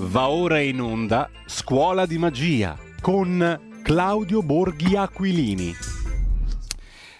[0.00, 5.74] Va ora in onda Scuola di Magia con Claudio Borghi Aquilini.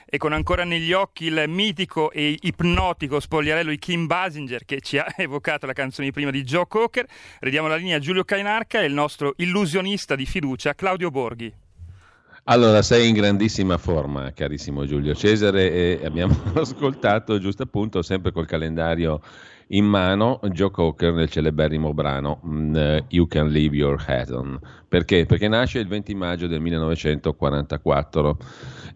[0.06, 4.96] E con ancora negli occhi il mitico e ipnotico spogliarello di Kim Basinger che ci
[4.96, 7.04] ha evocato la canzone di prima di Joe Cocker,
[7.40, 11.52] ridiamo la linea a Giulio Cainarca e il nostro illusionista di fiducia Claudio Borghi.
[12.44, 18.46] Allora, sei in grandissima forma, carissimo Giulio Cesare, e abbiamo ascoltato giusto appunto, sempre col
[18.46, 19.20] calendario
[19.68, 22.76] in mano Joe Cocker nel celeberrimo brano mm,
[23.08, 24.58] You Can Leave Your Hat On.
[24.88, 25.26] Perché?
[25.26, 28.38] Perché nasce il 20 maggio del 1944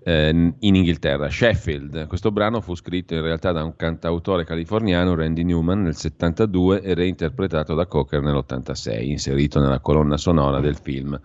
[0.05, 2.07] eh, in Inghilterra, Sheffield.
[2.07, 6.95] Questo brano fu scritto in realtà da un cantautore californiano, Randy Newman, nel 72 e
[6.95, 11.21] reinterpretato da Cocker nell'86, inserito nella colonna sonora del film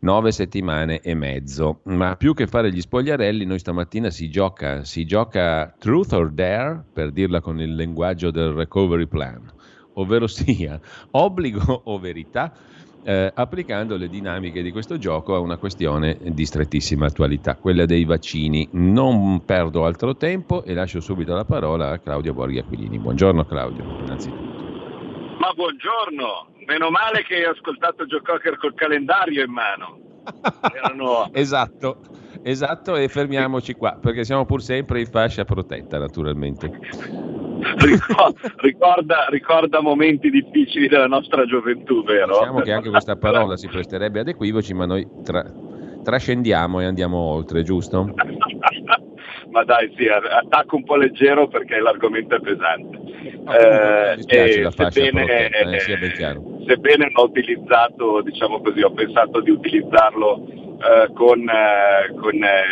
[0.00, 1.80] nove settimane e mezzo.
[1.84, 6.84] Ma più che fare gli spogliarelli, noi stamattina si gioca, si gioca truth or dare,
[6.92, 9.50] per dirla con il linguaggio del recovery plan,
[9.94, 10.80] ovvero sia
[11.12, 12.52] obbligo o verità.
[13.02, 18.04] Eh, applicando le dinamiche di questo gioco a una questione di strettissima attualità, quella dei
[18.04, 18.68] vaccini.
[18.72, 22.98] Non perdo altro tempo e lascio subito la parola a Claudio Borghi Aquilini.
[22.98, 24.69] Buongiorno Claudio, innanzitutto.
[25.40, 29.98] Ma buongiorno, meno male che hai ascoltato Joe Cocker col calendario in mano.
[30.76, 31.30] Erano...
[31.32, 32.02] esatto,
[32.42, 36.70] esatto, e fermiamoci qua, perché siamo pur sempre in fascia protetta, naturalmente.
[38.56, 42.38] ricorda, ricorda, momenti difficili della nostra gioventù, vero?
[42.38, 45.42] Diciamo che anche questa parola si presterebbe ad equivoci, ma noi tra,
[46.02, 48.12] trascendiamo e andiamo oltre, giusto?
[49.50, 52.98] ma dai, sì, attacco un po' leggero perché l'argomento è pesante.
[53.42, 54.16] No, eh,
[54.90, 56.42] sebbene, eh, chiaro.
[56.66, 62.62] Sebbene ho utilizzato, diciamo così, ho pensato di utilizzarlo eh, con, eh, con eh,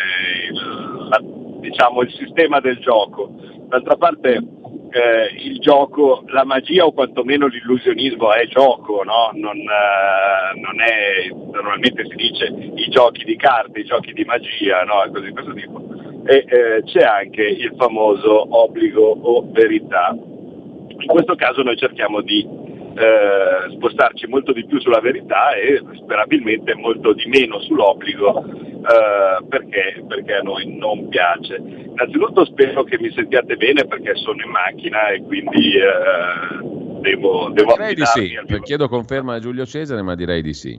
[0.50, 1.20] il, la,
[1.60, 3.30] diciamo, il sistema del gioco.
[3.68, 4.42] D'altra parte
[4.90, 9.30] eh, il gioco, la magia o quantomeno l'illusionismo è gioco, no?
[9.34, 14.84] non, eh, non, è, normalmente si dice i giochi di carte, i giochi di magia,
[14.84, 15.10] no?
[15.12, 15.88] così questo tipo
[16.28, 20.14] e eh, c'è anche il famoso obbligo o verità.
[20.14, 22.46] In questo caso noi cerchiamo di
[22.94, 30.04] eh, spostarci molto di più sulla verità e sperabilmente molto di meno sull'obbligo eh, perché,
[30.06, 31.56] perché, a noi non piace.
[31.56, 37.72] Innanzitutto spero che mi sentiate bene perché sono in macchina e quindi eh, devo, devo
[37.72, 40.78] direi di sì, chiedo conferma a Giulio Cesare ma direi di sì.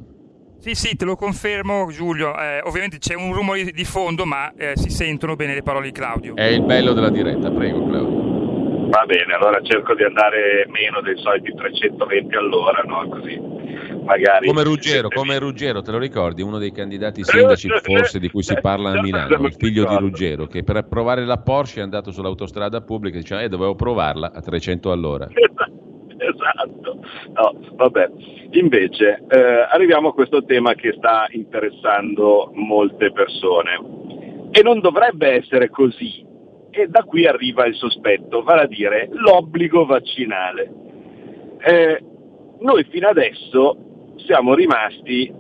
[0.60, 2.38] Sì, sì, te lo confermo Giulio.
[2.38, 5.94] Eh, ovviamente c'è un rumore di fondo, ma eh, si sentono bene le parole di
[5.94, 6.36] Claudio.
[6.36, 8.88] È il bello della diretta, prego Claudio.
[8.90, 13.08] Va bene, allora cerco di andare meno dei soliti 320 all'ora, no?
[13.08, 13.60] Così
[14.04, 14.48] magari...
[14.48, 16.42] Come Ruggero, come Ruggero, te lo ricordi?
[16.42, 20.48] Uno dei candidati sindaci forse di cui si parla a Milano, il figlio di Ruggero,
[20.48, 24.42] che per provare la Porsche è andato sull'autostrada pubblica e diceva, eh, dovevo provarla a
[24.42, 25.28] 300 all'ora.
[26.30, 27.00] esatto.
[27.34, 28.10] No, vabbè.
[28.52, 33.80] Invece eh, arriviamo a questo tema che sta interessando molte persone
[34.52, 36.26] e non dovrebbe essere così.
[36.72, 40.72] E da qui arriva il sospetto, vale a dire l'obbligo vaccinale.
[41.60, 42.04] Eh,
[42.60, 43.78] noi fino adesso
[44.26, 45.32] siamo rimasti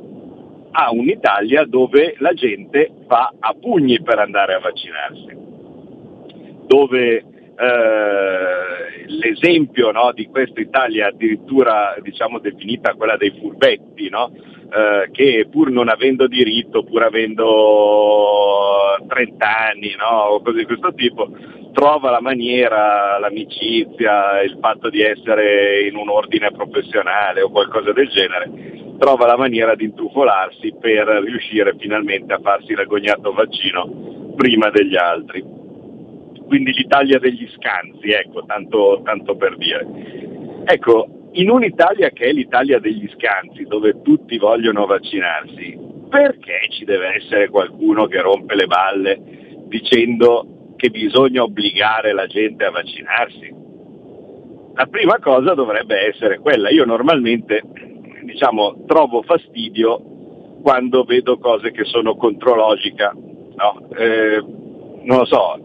[0.71, 5.37] a un'Italia dove la gente va a pugni per andare a vaccinarsi,
[6.67, 7.25] dove
[7.59, 14.31] eh, l'esempio no, di questa Italia addirittura diciamo, definita quella dei furbetti, no?
[14.33, 20.35] eh, che pur non avendo diritto, pur avendo 30 anni no?
[20.35, 21.29] o cose di questo tipo,
[21.73, 28.07] trova la maniera, l'amicizia, il fatto di essere in un ordine professionale o qualcosa del
[28.07, 34.95] genere, trova la maniera di intrufolarsi per riuscire finalmente a farsi l'agognato vaccino prima degli
[34.95, 35.58] altri
[36.49, 39.85] quindi l'Italia degli scansi, ecco, tanto, tanto per dire.
[40.65, 45.77] Ecco, in un'Italia che è l'Italia degli scansi, dove tutti vogliono vaccinarsi,
[46.09, 49.21] perché ci deve essere qualcuno che rompe le balle
[49.67, 53.53] dicendo che bisogna obbligare la gente a vaccinarsi?
[54.73, 56.69] La prima cosa dovrebbe essere quella.
[56.69, 57.61] Io normalmente
[58.23, 60.01] diciamo, trovo fastidio
[60.63, 63.13] quando vedo cose che sono contro logica.
[63.13, 63.87] No?
[63.95, 64.43] Eh,
[65.03, 65.59] non lo so,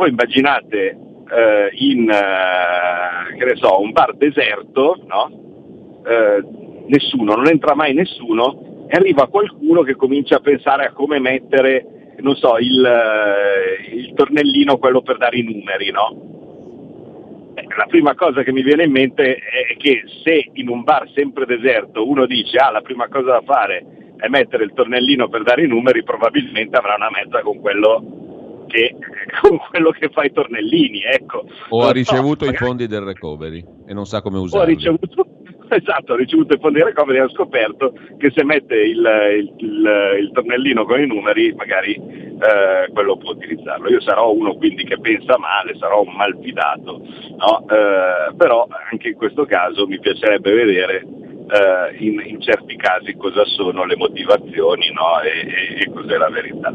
[0.00, 0.96] voi immaginate
[1.28, 6.00] eh, in eh, so, un bar deserto, no?
[6.06, 6.42] eh,
[6.86, 12.14] nessuno, non entra mai nessuno e arriva qualcuno che comincia a pensare a come mettere,
[12.20, 17.52] non so, il, eh, il tornellino, quello per dare i numeri, no?
[17.54, 21.10] Eh, la prima cosa che mi viene in mente è che se in un bar
[21.14, 23.84] sempre deserto uno dice ah la prima cosa da fare
[24.16, 28.28] è mettere il tornellino per dare i numeri, probabilmente avrà una mezza con quello
[28.70, 28.96] che
[29.42, 31.44] con quello che fa i tornellini, ecco.
[31.70, 34.58] O ha ricevuto no, i fondi del recovery e non sa come usarli.
[34.58, 35.26] O ha ricevuto,
[35.68, 40.18] esatto, ha ricevuto i fondi recovery e ha scoperto che se mette il, il, il,
[40.20, 43.88] il tornellino con i numeri magari eh, quello può utilizzarlo.
[43.88, 47.02] Io sarò uno quindi che pensa male, sarò un malfidato,
[47.36, 47.66] no?
[47.68, 51.06] eh, però anche in questo caso mi piacerebbe vedere
[51.50, 55.20] eh, in, in, certi casi cosa sono le motivazioni no?
[55.20, 56.72] e, e, e, cos'è la verità.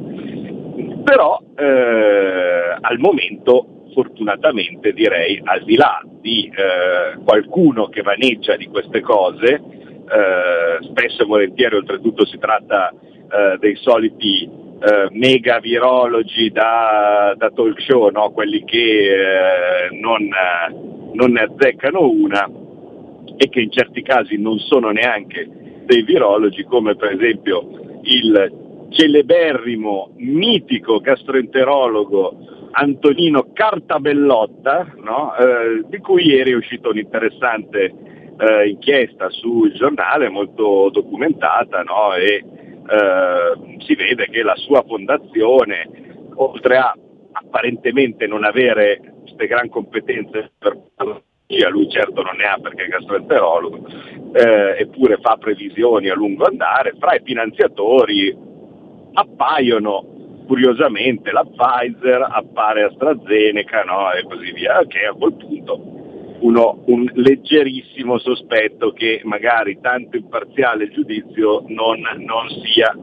[1.06, 8.66] Però eh, al momento fortunatamente direi al di là di eh, qualcuno che vaneggia di
[8.66, 16.50] queste cose, eh, spesso e volentieri oltretutto si tratta eh, dei soliti eh, mega virologi
[16.50, 18.31] da, da talk show, no?
[18.31, 20.28] quelli che non,
[21.13, 22.50] non ne azzeccano una,
[23.38, 25.48] e che in certi casi non sono neanche
[25.86, 28.65] dei virologi, come per esempio il
[28.95, 35.36] celeberrimo, mitico gastroenterologo Antonino Cartabellotta, no?
[35.36, 37.94] eh, di cui ieri è uscita un'interessante
[38.38, 42.13] eh, inchiesta sul giornale, molto documentata, no?
[42.13, 45.89] e eh, si vede che la sua fondazione,
[46.36, 46.95] oltre a
[47.33, 50.77] apparentemente non avere queste gran competenze per
[51.69, 53.88] lui certo non ne ha perché è gastroenterologo,
[54.33, 58.53] eh, eppure fa previsioni a lungo andare, fra i finanziatori
[59.16, 64.12] appaiono curiosamente la Pfizer, appare AstraZeneca no?
[64.12, 65.96] e così via, che a quel punto
[66.40, 72.96] uno, un leggerissimo sospetto che magari tanto imparziale giudizio non, non sia,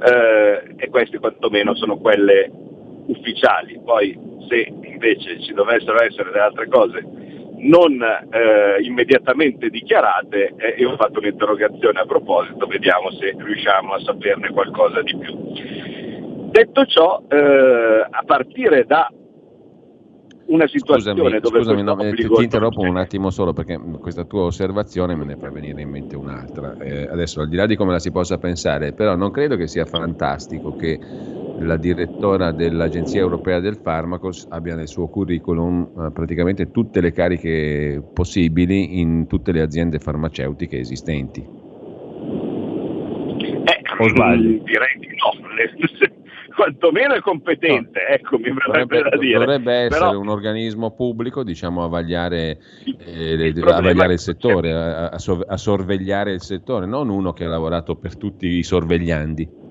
[0.00, 2.50] eh, e queste quantomeno sono quelle
[3.06, 3.80] ufficiali.
[3.84, 4.18] Poi
[4.48, 10.96] se invece ci dovessero essere delle altre cose non eh, immediatamente dichiarate, eh, io ho
[10.96, 15.36] fatto un'interrogazione a proposito, vediamo se riusciamo a saperne qualcosa di più.
[16.50, 19.10] Detto ciò, eh, a partire da
[20.48, 24.24] una situazione scusami, dove scusami, no, eh, ti, ti interrompo un attimo solo perché questa
[24.24, 26.76] tua osservazione me ne fa venire in mente un'altra.
[26.78, 29.66] Eh, adesso al di là di come la si possa pensare, però non credo che
[29.66, 30.98] sia fantastico che
[31.60, 38.02] la direttora dell'Agenzia Europea del Farmaco abbia nel suo curriculum eh, praticamente tutte le cariche
[38.12, 41.40] possibili in tutte le aziende farmaceutiche esistenti.
[43.40, 44.62] Eh, o sbaglio?
[44.62, 46.16] Direi di no,
[46.54, 48.14] quantomeno è competente, no.
[48.14, 49.38] ecco, mi verrebbe dovrebbe, da dire.
[49.38, 52.58] Dovrebbe essere Però, un organismo pubblico, diciamo, a vagliare,
[53.04, 57.48] eh, il, a vagliare il settore, a, a, sorvegliare il settore, non uno che ha
[57.48, 59.66] lavorato per tutti i sorvegliandi.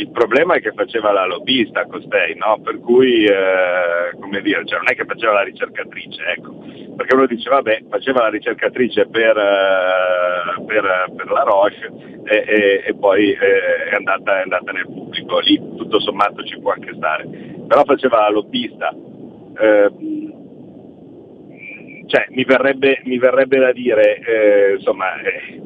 [0.00, 2.58] Il problema è che faceva la lobbista costei, no?
[2.62, 6.54] per cui eh, come dire, cioè non è che faceva la ricercatrice, ecco.
[6.96, 11.92] perché uno dice vabbè faceva la ricercatrice per, eh, per, per la Roche
[12.24, 16.58] e, e, e poi eh, è, andata, è, andata, nel pubblico, lì tutto sommato ci
[16.58, 17.28] può anche stare,
[17.68, 18.94] però faceva la lobbista.
[19.60, 20.28] Ehm,
[22.06, 25.60] cioè, mi, verrebbe, mi verrebbe da dire, eh, insomma, eh,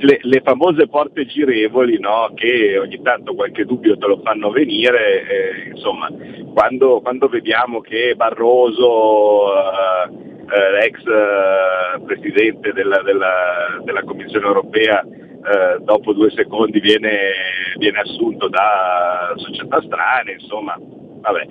[0.00, 2.30] le, le, famose porte girevoli no?
[2.34, 6.08] che ogni tanto qualche dubbio te lo fanno venire, eh, insomma,
[6.54, 15.02] quando, quando, vediamo che Barroso, eh, eh, ex eh, presidente della, della, della, Commissione europea,
[15.02, 17.32] eh, dopo due secondi viene,
[17.76, 21.46] viene, assunto da società strane, insomma, vabbè.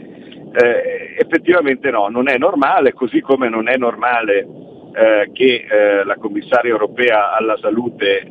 [0.51, 4.47] Eh, effettivamente no, non è normale, così come non è normale
[4.93, 8.27] eh, che eh, la commissaria europea alla salute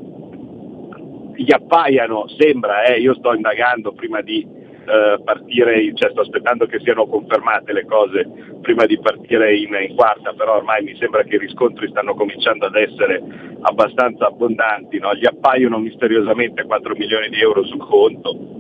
[1.35, 4.45] gli appaiano, sembra, eh, io sto indagando prima di
[4.88, 8.27] eh, partire, cioè sto aspettando che siano confermate le cose
[8.62, 12.67] prima di partire in, in, quarta, però ormai mi sembra che i riscontri stanno cominciando
[12.67, 13.23] ad essere
[13.61, 15.15] abbastanza abbondanti, no?
[15.15, 18.58] gli appaiono misteriosamente 4 milioni di euro sul conto.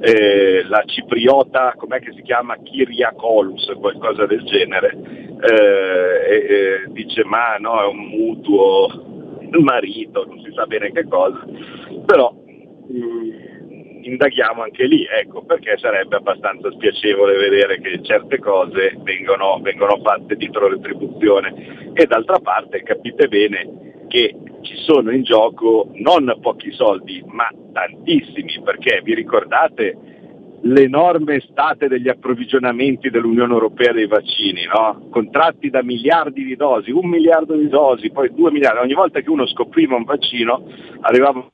[0.00, 2.56] Eh, la cipriota, com'è che si chiama?
[2.56, 4.96] Kyriakolus, qualcosa del genere,
[5.40, 8.86] eh, dice ma no, è un mutuo
[9.60, 11.44] marito, non si sa bene che cosa,
[12.06, 13.48] però mh, mm,
[14.02, 20.36] indaghiamo anche lì, ecco, perché sarebbe abbastanza spiacevole vedere che certe cose vengono, vengono fatte
[20.36, 21.90] dietro retribuzione.
[21.92, 28.60] E d'altra parte capite bene che ci sono in gioco non pochi soldi, ma tantissimi,
[28.64, 29.96] perché vi ricordate
[30.62, 35.08] l'enorme estate degli approvvigionamenti dell'Unione Europea dei vaccini, no?
[35.10, 39.30] contratti da miliardi di dosi, un miliardo di dosi, poi due miliardi, ogni volta che
[39.30, 40.66] uno scopriva un vaccino
[41.00, 41.48] arrivava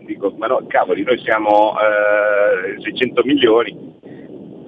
[0.00, 3.98] dico, ma no, cavoli, noi siamo eh, 600 milioni,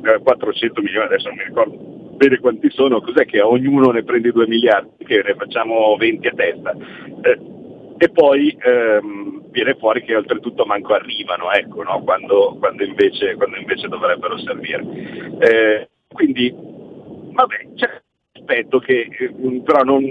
[0.02, 4.32] eh, 400 milioni, adesso non mi ricordo bene quanti sono, cos'è che ognuno ne prende
[4.32, 6.76] 2 miliardi, che ne facciamo 20 a testa.
[7.22, 7.54] Eh,
[7.98, 12.02] e poi ehm, viene fuori che oltretutto manco arrivano, ecco, no?
[12.02, 14.84] quando, quando, invece, quando, invece, dovrebbero servire.
[15.38, 18.02] Eh, quindi, vabbè, cioè,
[18.46, 20.04] aspetto che eh, però non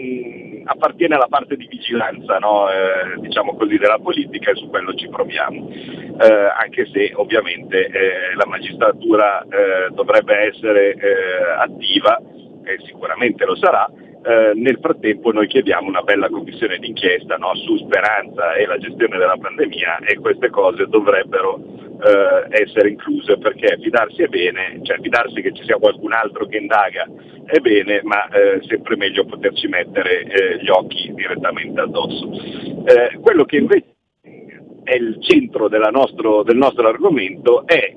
[0.65, 2.69] appartiene alla parte di vigilanza, no?
[2.69, 8.35] eh, diciamo così, della politica e su quello ci proviamo, eh, anche se ovviamente eh,
[8.35, 9.45] la magistratura
[9.93, 10.95] dovrebbe essere
[11.57, 12.19] attiva
[12.63, 13.89] e sicuramente lo sarà,
[14.25, 19.17] eh, nel frattempo noi chiediamo una bella commissione d'inchiesta no, su Speranza e la gestione
[19.17, 21.61] della pandemia e queste cose dovrebbero
[22.03, 26.57] eh, essere incluse perché fidarsi è bene, cioè fidarsi che ci sia qualcun altro che
[26.57, 27.07] indaga
[27.45, 32.31] è bene, ma eh, sempre meglio poterci mettere eh, gli occhi direttamente addosso.
[32.33, 33.93] Eh, quello che invece
[34.83, 37.95] è il centro nostro, del nostro argomento è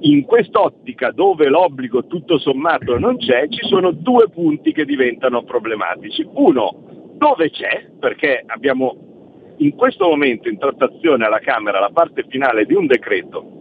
[0.00, 6.26] in quest'ottica dove l'obbligo tutto sommato non c'è, ci sono due punti che diventano problematici.
[6.34, 12.66] Uno, dove c'è, perché abbiamo in questo momento in trattazione alla Camera la parte finale
[12.66, 13.60] di un decreto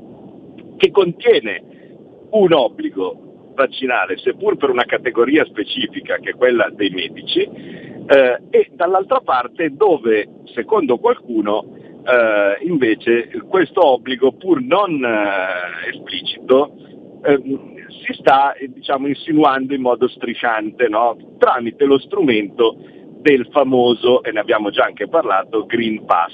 [0.78, 1.64] che contiene
[2.32, 8.70] un obbligo vaccinale, seppur per una categoria specifica che è quella dei medici, eh, e
[8.74, 16.74] dall'altra parte dove, secondo qualcuno, eh, invece questo obbligo, pur non eh, esplicito,
[17.24, 17.72] ehm,
[18.06, 21.16] si sta diciamo, insinuando in modo strisciante no?
[21.38, 22.78] tramite lo strumento
[23.22, 26.34] del famoso, e ne abbiamo già anche parlato, Green Pass.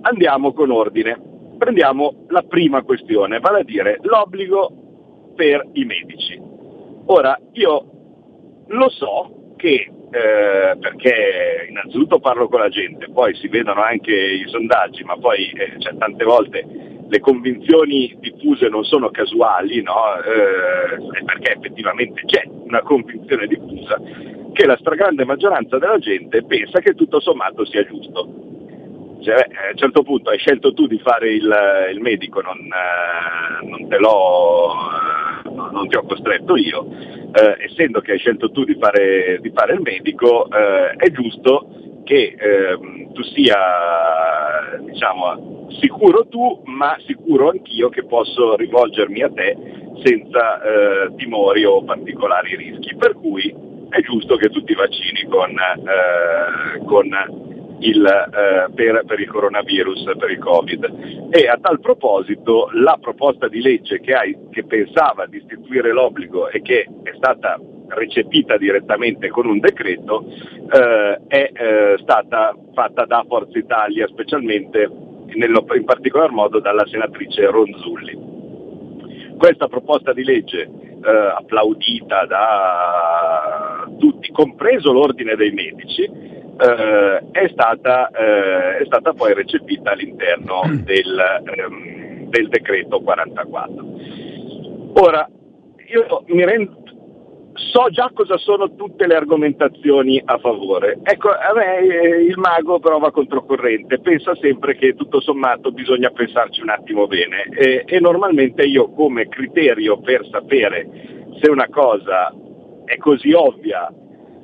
[0.00, 1.20] Andiamo con ordine.
[1.58, 6.40] Prendiamo la prima questione, vale a dire l'obbligo per i medici.
[7.06, 7.84] Ora, io
[8.68, 14.44] lo so che eh, perché innanzitutto parlo con la gente, poi si vedono anche i
[14.46, 16.64] sondaggi, ma poi eh, cioè, tante volte
[17.06, 19.94] le convinzioni diffuse non sono casuali, no?
[20.22, 24.00] eh, perché effettivamente c'è una convinzione diffusa
[24.52, 28.46] che la stragrande maggioranza della gente pensa che tutto sommato sia giusto.
[29.20, 31.54] Cioè, a un certo punto hai scelto tu di fare il,
[31.92, 34.72] il medico, non, eh, non, te l'ho,
[35.66, 36.86] eh, non ti ho costretto io,
[37.32, 41.68] eh, essendo che hai scelto tu di fare, di fare il medico, eh, è giusto
[42.04, 43.56] che ehm, tu sia
[44.80, 49.56] diciamo, sicuro tu, ma sicuro anch'io che posso rivolgermi a te
[50.02, 52.96] senza eh, timori o particolari rischi.
[52.96, 53.54] Per cui
[53.90, 57.47] è giusto che tu ti vaccini con, eh, con
[57.80, 61.28] il, eh, per, per, il coronavirus, per il Covid.
[61.30, 66.48] E a tal proposito la proposta di legge che, hai, che pensava di istituire l'obbligo
[66.48, 73.24] e che è stata recepita direttamente con un decreto eh, è eh, stata fatta da
[73.26, 74.90] Forza Italia, specialmente
[75.34, 78.36] nello, in particolar modo dalla senatrice Ronzulli.
[79.36, 86.10] Questa proposta di legge eh, applaudita da tutti, compreso l'ordine dei medici,
[86.58, 90.74] eh, è, stata, eh, è, stata, poi recepita all'interno mm.
[90.80, 93.86] del, ehm, del, decreto 44.
[94.94, 95.28] Ora,
[95.86, 96.82] io mi rendo,
[97.52, 100.98] so già cosa sono tutte le argomentazioni a favore.
[101.02, 106.60] Ecco, a me eh, il mago prova controcorrente, pensa sempre che tutto sommato bisogna pensarci
[106.60, 110.88] un attimo bene e, e normalmente io come criterio per sapere
[111.40, 112.34] se una cosa
[112.84, 113.88] è così ovvia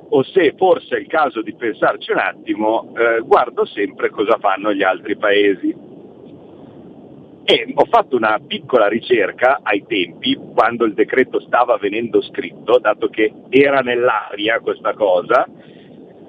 [0.09, 4.73] o se forse è il caso di pensarci un attimo, eh, guardo sempre cosa fanno
[4.73, 5.93] gli altri paesi.
[7.47, 13.07] E ho fatto una piccola ricerca ai tempi, quando il decreto stava venendo scritto, dato
[13.07, 15.47] che era nell'aria questa cosa,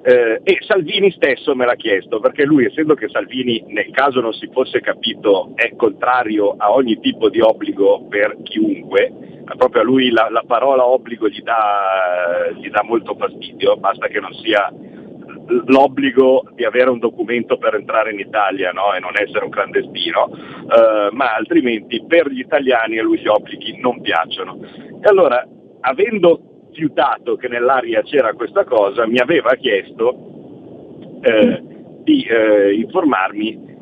[0.07, 4.31] eh, e Salvini stesso me l'ha chiesto, perché lui, essendo che Salvini, nel caso non
[4.31, 9.11] si fosse capito, è contrario a ogni tipo di obbligo per chiunque,
[9.57, 14.21] proprio a lui la, la parola obbligo gli dà, gli dà molto fastidio, basta che
[14.21, 14.71] non sia
[15.65, 18.93] l'obbligo di avere un documento per entrare in Italia no?
[18.93, 23.77] e non essere un clandestino, eh, ma altrimenti per gli italiani a lui gli obblighi
[23.81, 24.57] non piacciono.
[25.01, 25.45] E allora,
[25.81, 31.63] avendo fiutato che nell'aria c'era questa cosa, mi aveva chiesto eh,
[32.03, 33.75] di eh, informarmi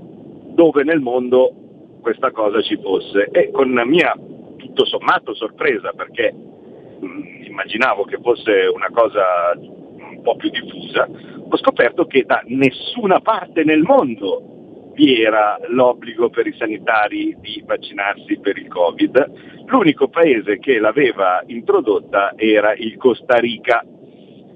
[0.53, 3.29] dove nel mondo questa cosa ci fosse.
[3.31, 4.15] E con la mia
[4.57, 11.07] tutto sommato sorpresa perché mh, mm, immaginavo che fosse una cosa un po' più diffusa,
[11.47, 14.54] ho scoperto che da nessuna parte nel mondo
[14.95, 19.63] vi era l'obbligo per i sanitari di vaccinarsi per il Covid.
[19.65, 23.83] L'unico paese che l'aveva introdotta era il Costa Rica.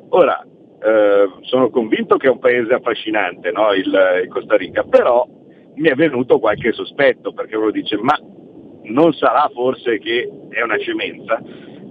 [0.09, 0.41] Ora,
[0.81, 3.73] eh, sono convinto che è un paese affascinante, no?
[3.73, 3.85] il,
[4.23, 5.27] il, Costa Rica, però
[5.75, 8.17] mi è venuto qualche sospetto perché uno dice ma
[8.83, 11.41] non sarà forse che è una scemenza?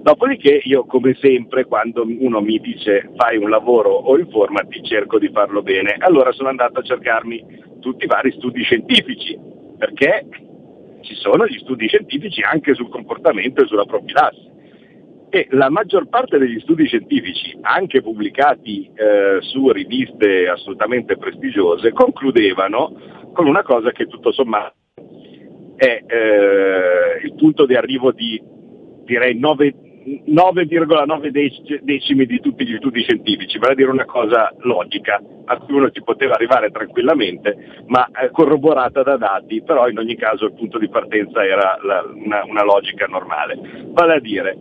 [0.08, 5.28] Dopodiché io come sempre quando uno mi dice fai un lavoro o informati cerco di
[5.30, 7.44] farlo bene, allora sono andato a cercarmi
[7.80, 9.38] tutti i vari studi scientifici,
[9.76, 10.26] perché
[11.02, 14.48] ci sono gli studi scientifici anche sul comportamento e sulla profilassi.
[15.28, 23.30] e la maggior parte degli studi scientifici, anche pubblicati eh, su riviste assolutamente prestigiose, concludevano
[23.34, 24.72] con una cosa che tutto sommato
[25.76, 28.42] è eh, il punto di arrivo di
[29.04, 29.74] direi 9,
[30.26, 35.74] 9,9 decimi di tutti gli studi scientifici, vale a dire una cosa logica a cui
[35.74, 40.54] uno ci poteva arrivare tranquillamente, ma eh, corroborata da dati, però in ogni caso il
[40.54, 43.58] punto di partenza era la, una, una, logica normale.
[43.88, 44.56] Vale a dire,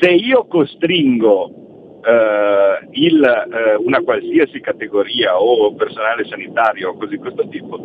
[0.00, 7.18] se io costringo eh, il, eh, una qualsiasi categoria o personale sanitario o così di
[7.18, 7.78] questo tipo,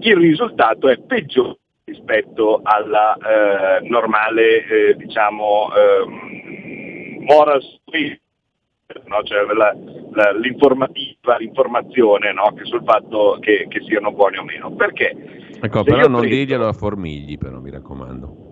[0.00, 8.20] il risultato è peggiore rispetto alla eh, normale eh, diciamo, eh, moral street,
[9.06, 9.22] no?
[9.22, 9.76] cioè la,
[10.12, 12.52] la, l'informativa, l'informazione no?
[12.54, 14.74] che sul fatto che, che, siano buoni o meno.
[14.74, 15.14] Perché?
[15.60, 16.36] Ecco, però non prendo...
[16.36, 18.43] dirglielo a Formigli, però mi raccomando.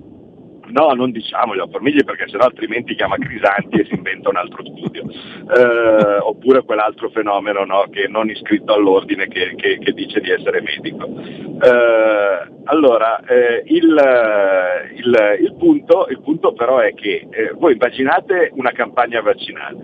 [0.73, 4.65] No, non diciamoglielo a Formigli perché sennò altrimenti chiama Crisanti e si inventa un altro
[4.65, 5.05] studio.
[5.05, 10.63] Eh, oppure quell'altro fenomeno no, che non iscritto all'ordine che, che, che, dice di essere
[10.63, 11.07] medico.
[11.07, 18.51] Eh, allora, eh, il, il, il, punto, il, punto, però è che eh, voi immaginate
[18.55, 19.77] una campagna vaccinale,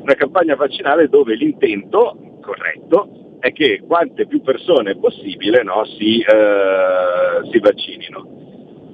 [0.00, 7.50] una campagna vaccinale dove l'intento corretto è che quante più persone possibile no, si, eh,
[7.50, 8.26] si vaccinino.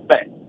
[0.04, 0.40] Beh,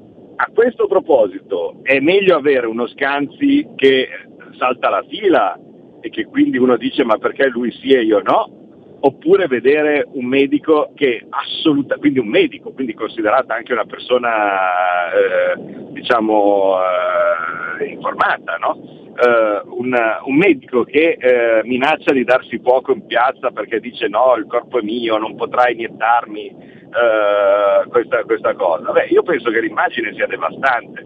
[0.44, 4.10] a questo proposito è meglio avere uno Scanzi che
[4.58, 5.58] salta la fila
[6.02, 8.60] e che quindi uno dice ma perché lui sì e io no?
[9.06, 15.92] Oppure vedere un medico che assolutamente, quindi un medico, quindi considerata anche una persona eh,
[15.92, 16.78] diciamo
[17.80, 18.78] eh, informata, no?
[19.16, 19.94] eh, un,
[20.26, 24.80] un, medico che eh, minaccia di darsi fuoco in piazza perché dice no, il corpo
[24.80, 28.92] è mio, non potrà iniettarmi eh, questa, questa, cosa.
[28.92, 31.06] Beh, io penso che l'immagine sia devastante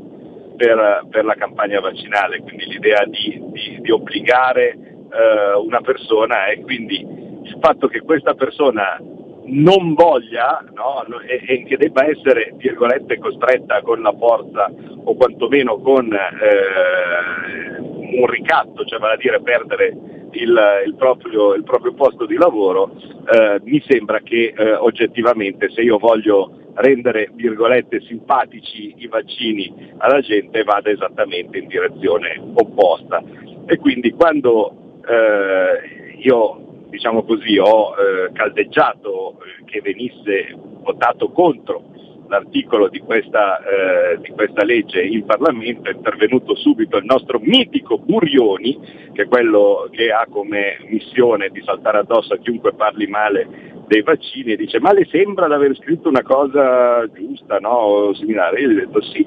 [0.56, 6.62] per, per la campagna vaccinale, quindi l'idea di, di, di obbligare eh, una persona e
[6.62, 9.00] quindi il fatto che questa persona
[9.46, 14.70] non voglia no, e, e, che debba essere, virgolette, costretta con la forza
[15.04, 19.96] o quantomeno con eh, un ricatto, cioè vale a dire perdere
[20.42, 22.92] il, il, proprio, il proprio, posto di lavoro,
[23.32, 30.22] eh, mi sembra che eh, oggettivamente se io voglio rendere virgolette simpatici i vaccini alla
[30.22, 33.22] gente vada esattamente in direzione opposta.
[33.66, 41.84] E quindi quando eh, io diciamo così, ho eh, caldeggiato che venisse votato contro
[42.28, 47.98] l'articolo di questa, eh, di questa, legge in Parlamento è intervenuto subito il nostro mitico
[47.98, 48.80] Burioni,
[49.14, 54.02] che è quello che ha come missione di saltare addosso a chiunque parli male dei
[54.02, 58.14] vaccini e dice ma le sembra di aver scritto una cosa giusta, no?
[58.14, 58.60] Similare.
[58.60, 59.26] Io gli ho detto sì,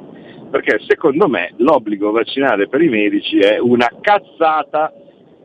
[0.51, 4.93] perché secondo me l'obbligo vaccinale per i medici è una cazzata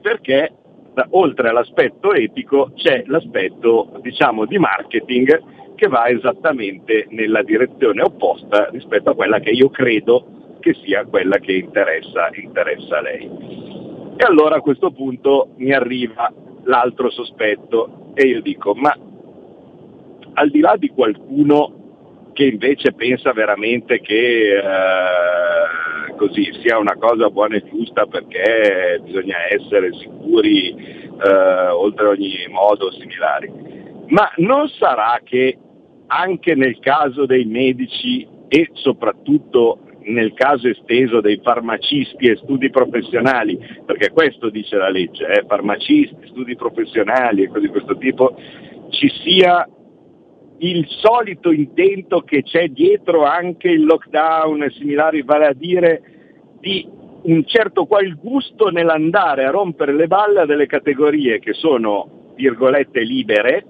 [0.02, 0.52] perché
[1.12, 5.42] oltre all'aspetto etico c'è l'aspetto diciamo di marketing
[5.76, 11.38] che va esattamente nella direzione opposta rispetto a quella che io credo che sia quella
[11.38, 13.30] che interessa, interessa a lei.
[14.18, 16.32] E allora a questo punto mi arriva
[16.64, 18.98] l'altro sospetto e io dico, ma
[20.34, 27.30] al di là di qualcuno che invece pensa veramente che eh, così sia una cosa
[27.30, 33.52] buona e giusta perché bisogna essere sicuri eh, oltre ogni modo similari,
[34.08, 35.58] ma non sarà che
[36.08, 43.58] anche nel caso dei medici e soprattutto nel caso esteso dei farmacisti e studi professionali,
[43.86, 48.36] perché questo dice la legge, eh, farmacisti, studi professionali e cose di questo tipo,
[48.90, 49.68] ci sia
[50.60, 56.02] il solito intento che c'è dietro anche il lockdown e similari, vale a dire
[56.60, 56.88] di
[57.24, 63.02] un certo qual gusto nell'andare a rompere le balle a delle categorie che sono, virgolette,
[63.02, 63.66] libere,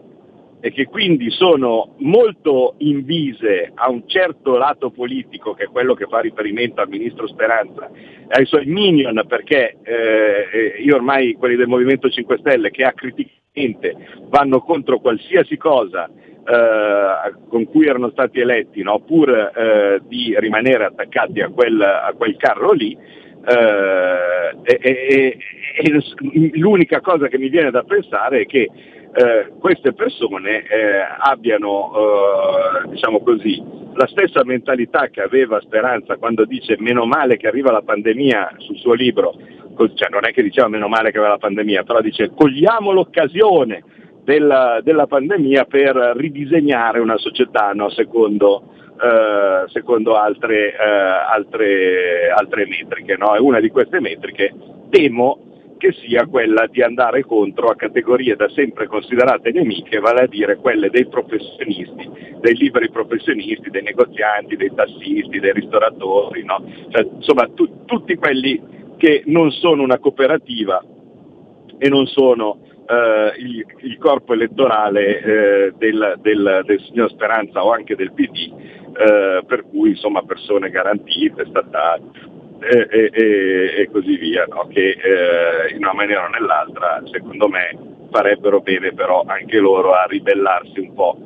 [0.66, 6.08] e che quindi sono molto invise a un certo lato politico, che è quello che
[6.08, 11.68] fa riferimento al ministro Speranza, e ai suoi minion, perché eh, io ormai quelli del
[11.68, 13.96] Movimento 5 Stelle che acriticamente
[14.28, 19.02] vanno contro qualsiasi cosa eh, con cui erano stati eletti, no?
[19.02, 22.98] pur eh, di rimanere attaccati a quel, a quel carro lì,
[23.48, 25.38] eh, e, e,
[25.78, 26.02] e,
[26.54, 28.68] l'unica cosa che mi viene da pensare è che
[29.16, 36.44] eh, queste persone eh, abbiano, eh, diciamo così, la stessa mentalità che aveva Speranza quando
[36.44, 39.34] dice meno male che arriva la pandemia sul suo libro,
[39.94, 43.84] cioè non è che diceva meno male che arriva la pandemia, però dice cogliamo l'occasione
[44.26, 50.90] della, della pandemia per ridisegnare una società no, secondo, eh, secondo altre, eh,
[51.32, 53.16] altre, altre metriche.
[53.18, 53.34] No?
[53.34, 54.54] E una di queste metriche
[54.90, 55.55] temo
[55.86, 60.56] che sia quella di andare contro a categorie da sempre considerate nemiche, vale a dire
[60.56, 66.64] quelle dei professionisti, dei liberi professionisti, dei negozianti, dei tassisti, dei ristoratori, no?
[66.90, 68.60] cioè, insomma tu, tutti quelli
[68.98, 70.84] che non sono una cooperativa
[71.78, 77.72] e non sono eh, il, il, corpo elettorale eh, del, del, del, signor Speranza o
[77.72, 78.52] anche del PD,
[78.98, 84.68] eh, per cui insomma persone garantite, statali e, e, e così via, no?
[84.68, 87.78] che eh, in una maniera o nell'altra secondo me
[88.12, 91.18] farebbero bene però anche loro a ribellarsi un po'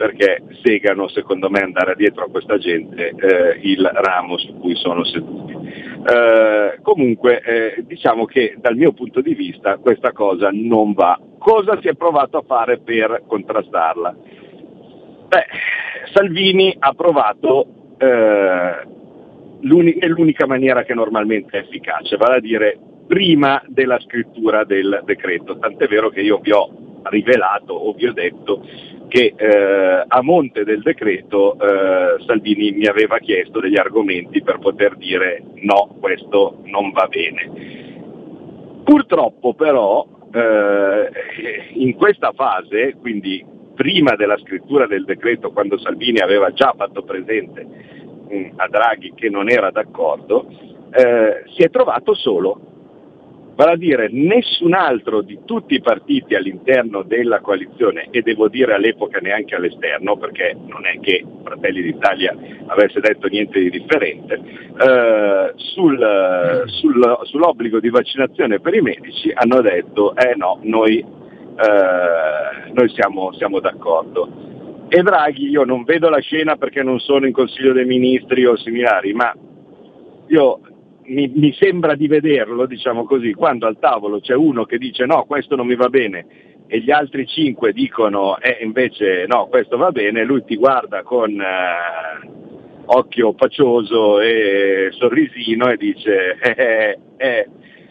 [0.00, 5.04] perché segano secondo me andare dietro a questa gente eh, il ramo su cui sono
[5.04, 5.52] seduti.
[5.52, 11.20] Eh, comunque eh, diciamo che dal mio punto di vista questa cosa non va.
[11.38, 14.16] Cosa si è provato a fare per contrastarla?
[15.28, 15.46] Beh,
[16.14, 17.66] Salvini ha provato
[17.98, 18.86] eh,
[19.60, 25.58] è l'unica maniera che normalmente è efficace, vale a dire prima della scrittura del decreto,
[25.58, 28.64] tant'è vero che io vi ho rivelato o vi ho detto
[29.08, 34.96] che eh, a monte del decreto eh, Salvini mi aveva chiesto degli argomenti per poter
[34.96, 37.50] dire no, questo non va bene.
[38.84, 41.10] Purtroppo però eh,
[41.74, 43.44] in questa fase, quindi
[43.74, 47.66] prima della scrittura del decreto, quando Salvini aveva già fatto presente
[48.56, 50.46] a Draghi che non era d'accordo,
[50.90, 52.70] eh, si è trovato solo
[53.60, 58.72] vale a dire nessun altro di tutti i partiti all'interno della coalizione e devo dire
[58.72, 62.34] all'epoca neanche all'esterno perché non è che Fratelli d'Italia
[62.68, 69.60] avesse detto niente di differente, eh, sul, sul, sull'obbligo di vaccinazione per i medici hanno
[69.60, 74.48] detto eh no, noi, eh, noi siamo, siamo d'accordo.
[74.92, 78.56] E Draghi, io non vedo la scena perché non sono in Consiglio dei Ministri o
[78.56, 79.32] similari, ma
[80.26, 80.60] io
[81.04, 85.26] mi, mi, sembra di vederlo, diciamo così, quando al tavolo c'è uno che dice no,
[85.26, 86.26] questo non mi va bene
[86.66, 91.40] e gli altri cinque dicono eh, invece no, questo va bene, lui ti guarda con
[91.40, 92.28] eh,
[92.86, 97.48] occhio pacioso e sorrisino e dice eh, eh, eh,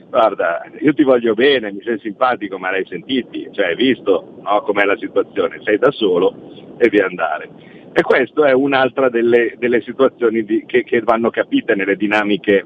[0.10, 4.62] guarda, io ti voglio bene, mi sei simpatico, ma l'hai sentiti, cioè hai visto no,
[4.62, 7.50] com'è la situazione, sei da solo e via andare.
[7.94, 12.66] E questa è un'altra delle, delle situazioni di, che, che vanno capite nelle dinamiche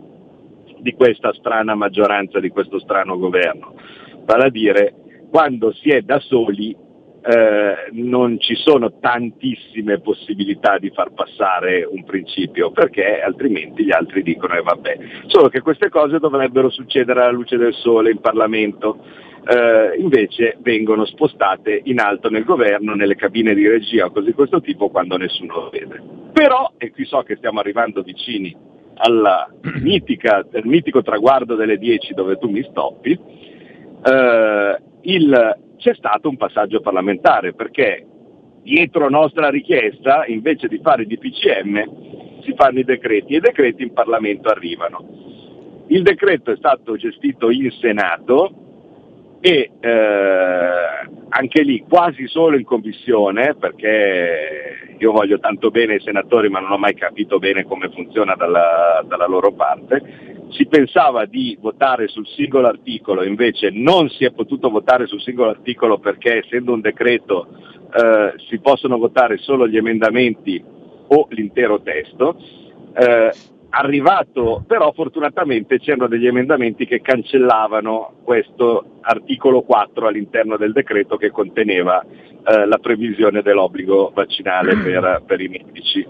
[0.80, 3.76] di questa strana maggioranza, di questo strano governo.
[4.26, 4.96] Vale a dire,
[5.30, 6.76] quando si è da soli
[7.26, 14.24] eh, non ci sono tantissime possibilità di far passare un principio, perché altrimenti gli altri
[14.24, 14.98] dicono e eh, vabbè.
[15.28, 19.32] Solo che queste cose dovrebbero succedere alla luce del sole in Parlamento.
[19.46, 24.34] Eh, invece vengono spostate in alto nel governo, nelle cabine di regia o cose di
[24.34, 26.02] questo tipo quando nessuno lo vede.
[26.32, 28.56] Però, e qui so che stiamo arrivando vicini
[28.96, 29.50] alla
[29.82, 33.12] mitica, al mitico traguardo delle 10 dove tu mi stoppi,
[34.06, 38.06] eh, il, c'è stato un passaggio parlamentare perché
[38.62, 43.84] dietro nostra richiesta, invece di fare i DPCM, si fanno i decreti e i decreti
[43.84, 45.84] in Parlamento arrivano.
[45.88, 49.90] Il decreto è stato gestito in Senato e eh,
[51.28, 56.72] anche lì quasi solo in commissione perché io voglio tanto bene ai senatori ma non
[56.72, 60.43] ho mai capito bene come funziona dalla, dalla loro parte.
[60.56, 65.50] Si pensava di votare sul singolo articolo, invece non si è potuto votare sul singolo
[65.50, 67.48] articolo perché essendo un decreto
[67.94, 70.64] eh, si possono votare solo gli emendamenti
[71.08, 72.36] o l'intero testo.
[72.96, 73.32] Eh,
[73.76, 81.32] arrivato, però fortunatamente c'erano degli emendamenti che cancellavano questo articolo 4 all'interno del decreto che
[81.32, 86.06] conteneva eh, la previsione dell'obbligo vaccinale per, per i medici.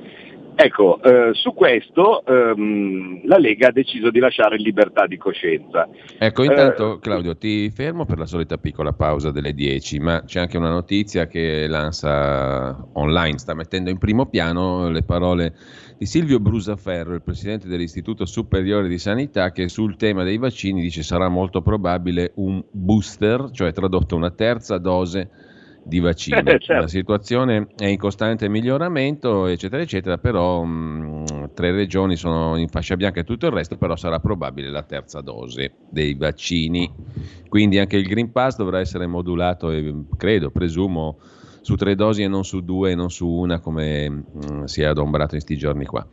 [0.55, 5.87] Ecco, eh, su questo ehm, la Lega ha deciso di lasciare libertà di coscienza.
[6.17, 10.41] Ecco, intanto eh, Claudio ti fermo per la solita piccola pausa delle 10, ma c'è
[10.41, 15.55] anche una notizia che l'ANSA online sta mettendo in primo piano le parole
[15.97, 21.01] di Silvio Brusaferro, il presidente dell'Istituto Superiore di Sanità, che sul tema dei vaccini dice
[21.01, 25.29] sarà molto probabile un booster, cioè tradotto una terza dose
[25.83, 26.37] di vaccini.
[26.37, 26.73] Eh, certo.
[26.73, 32.69] La situazione è in costante miglioramento, eccetera, eccetera, però mh, mm, tre regioni sono in
[32.69, 36.89] fascia bianca e tutto il resto, però sarà probabile la terza dose dei vaccini.
[37.49, 41.17] Quindi anche il Green Pass dovrà essere modulato, e, credo, presumo,
[41.61, 44.81] su tre dosi e non su due e non su una come mh, mm, si
[44.81, 46.07] è adombrato in questi giorni qua.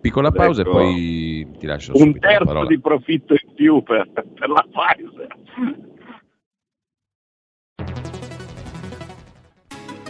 [0.00, 4.48] Piccola pausa ecco, e poi ti lascio un terzo di profitto in più per, per
[4.48, 5.36] la Pfizer.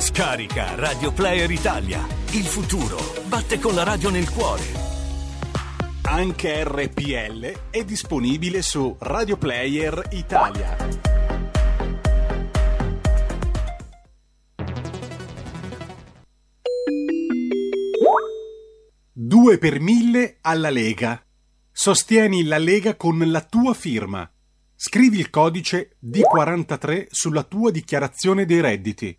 [0.00, 2.06] Scarica Radio Player Italia.
[2.30, 4.62] Il futuro batte con la radio nel cuore.
[6.02, 10.76] Anche RPL è disponibile su Radio Player Italia.
[19.12, 21.20] Due per mille alla Lega.
[21.72, 24.30] Sostieni la Lega con la tua firma.
[24.76, 29.18] Scrivi il codice D43 sulla tua dichiarazione dei redditi.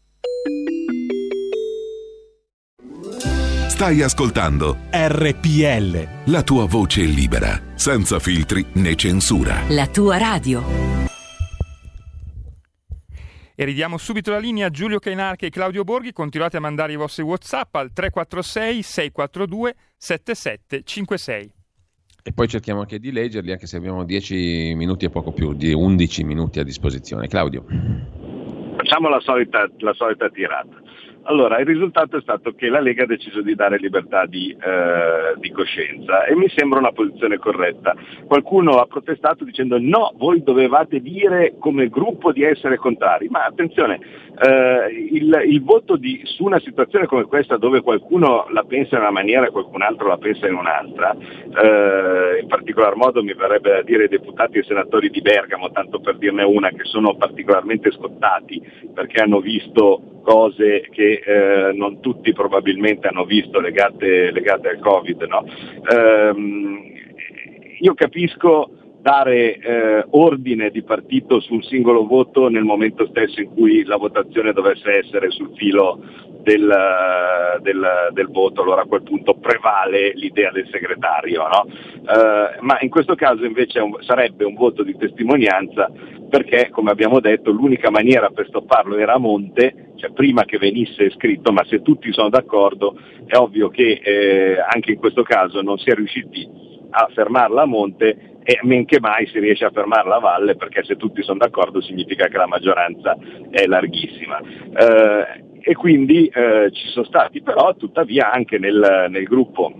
[3.81, 6.31] Stai ascoltando RPL.
[6.31, 9.63] la tua voce libera, senza filtri né censura.
[9.69, 10.61] La tua radio.
[13.55, 16.13] E ridiamo subito la linea a Giulio Cainarca e Claudio Borghi.
[16.13, 21.53] Continuate a mandare i vostri WhatsApp al 346 642 7756.
[22.21, 25.73] E poi cerchiamo anche di leggerli, anche se abbiamo 10 minuti e poco più, di
[25.73, 27.27] 11 minuti a disposizione.
[27.27, 27.65] Claudio.
[28.77, 30.81] Facciamo la solita, la solita tirata.
[31.23, 35.37] Allora, il risultato è stato che la Lega ha deciso di dare libertà di, eh,
[35.37, 37.95] di, coscienza e mi sembra una posizione corretta.
[38.25, 43.99] Qualcuno ha protestato dicendo no, voi dovevate dire come gruppo di essere contrari, ma attenzione,
[44.39, 49.01] eh, il, il, voto di, su una situazione come questa dove qualcuno la pensa in
[49.01, 53.69] una maniera e qualcun altro la pensa in un'altra, eh, in particolar modo mi verrebbe
[53.69, 57.91] da dire i deputati e senatori di Bergamo, tanto per dirne una, che sono particolarmente
[57.91, 58.59] scottati
[58.93, 65.21] perché hanno visto cose che eh, non tutti probabilmente hanno visto legate, legate al Covid.
[65.23, 65.45] No?
[65.91, 66.91] Ehm,
[67.79, 73.83] io capisco dare eh, ordine di partito sul singolo voto nel momento stesso in cui
[73.83, 75.99] la votazione dovesse essere sul filo
[76.43, 81.65] del, del, del voto, allora a quel punto prevale l'idea del segretario, no?
[81.67, 85.89] eh, ma in questo caso invece un, sarebbe un voto di testimonianza
[86.29, 91.09] perché, come abbiamo detto, l'unica maniera per stopparlo era a monte, cioè prima che venisse
[91.11, 95.77] scritto, ma se tutti sono d'accordo è ovvio che eh, anche in questo caso non
[95.77, 96.47] si è riusciti
[96.91, 100.83] a fermarla a monte e men che mai si riesce a fermarla a valle perché
[100.83, 103.15] se tutti sono d'accordo significa che la maggioranza
[103.49, 104.39] è larghissima.
[104.39, 109.71] Eh, e quindi eh, ci sono stati però tuttavia anche nel, nel gruppo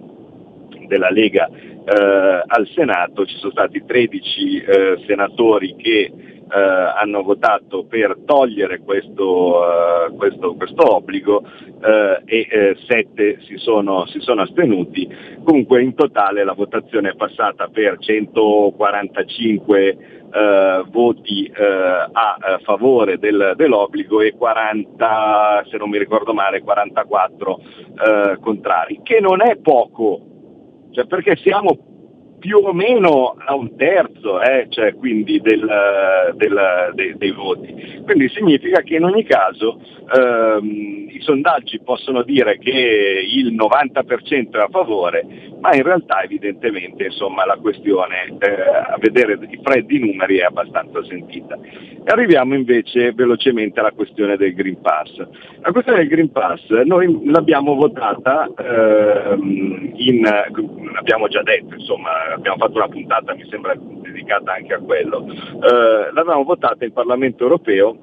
[0.87, 6.11] della Lega eh, al Senato ci sono stati 13 eh, senatori che
[6.53, 11.45] eh, hanno votato per togliere questo, uh, questo, questo obbligo uh,
[12.25, 15.07] e uh, sette si sono, si sono, astenuti.
[15.43, 20.19] Comunque in totale la votazione è passata per 145
[20.91, 27.59] voti a favore del, dell'obbligo e 40, se non mi ricordo male, 44
[28.39, 30.21] contrari, che non è poco,
[30.91, 31.90] cioè perché siamo
[32.41, 35.63] più o meno a un terzo eh, cioè quindi del,
[36.33, 38.01] del, dei, dei, voti.
[38.03, 39.79] Quindi significa che in ogni caso
[40.11, 45.23] ehm, i sondaggi possono dire che il 90% è a favore,
[45.59, 51.03] ma in realtà evidentemente insomma, la questione eh, a vedere i freddi numeri è abbastanza
[51.03, 51.57] sentita.
[52.05, 55.15] Arriviamo invece velocemente alla questione del Green Pass.
[55.61, 60.25] La questione del Green Pass noi l'abbiamo votata, ehm, in,
[60.95, 65.25] abbiamo già detto, insomma, abbiamo fatto una puntata, mi sembra, dedicata anche a quello.
[65.27, 67.97] Eh, l'avevamo votata in Parlamento europeo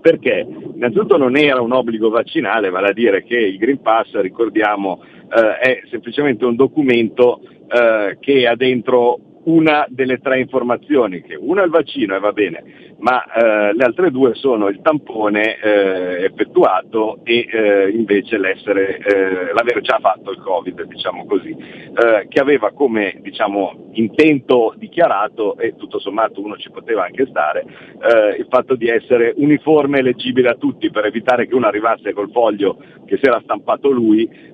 [0.00, 5.02] perché innanzitutto non era un obbligo vaccinale, vale a dire che il Green Pass, ricordiamo,
[5.28, 11.62] eh, è semplicemente un documento eh, che ha dentro una delle tre informazioni, che una
[11.62, 12.62] è il vaccino e va bene,
[12.98, 19.80] ma eh, le altre due sono il tampone eh, effettuato e eh, invece eh, l'aver
[19.80, 25.98] già fatto il Covid, diciamo così, eh, che aveva come diciamo, intento dichiarato, e tutto
[25.98, 30.56] sommato uno ci poteva anche stare, eh, il fatto di essere uniforme e leggibile a
[30.56, 34.46] tutti per evitare che uno arrivasse col foglio che si era stampato lui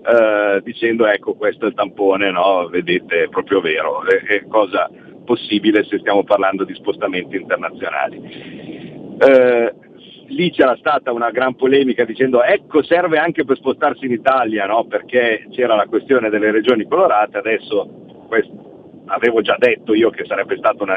[0.62, 2.68] dicendo ecco questo è il tampone, no?
[2.68, 4.84] vedete è proprio vero, è, è cosa
[5.24, 9.16] possibile se stiamo parlando di spostamenti internazionali.
[9.18, 9.74] Eh,
[10.28, 14.84] lì c'era stata una gran polemica dicendo ecco serve anche per spostarsi in Italia, no?
[14.84, 20.56] perché c'era la questione delle regioni colorate, adesso questo, avevo già detto io che sarebbe
[20.56, 20.96] stata una,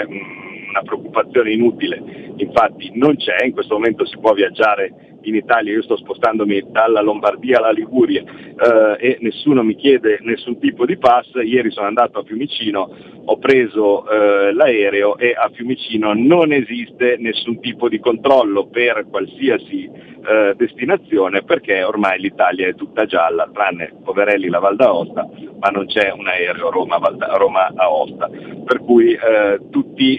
[0.77, 2.01] una preoccupazione inutile,
[2.37, 7.01] infatti non c'è, in questo momento si può viaggiare in Italia, io sto spostandomi dalla
[7.01, 12.19] Lombardia alla Liguria eh, e nessuno mi chiede nessun tipo di pass, ieri sono andato
[12.19, 12.89] a Fiumicino,
[13.25, 19.89] ho preso eh, l'aereo e a Fiumicino non esiste nessun tipo di controllo per qualsiasi
[20.27, 25.27] eh, destinazione perché ormai l'Italia è tutta gialla, tranne poverelli la Val d'Aosta,
[25.59, 28.29] ma non c'è un aereo Roma-Aosta,
[28.63, 30.15] per cui eh, tutti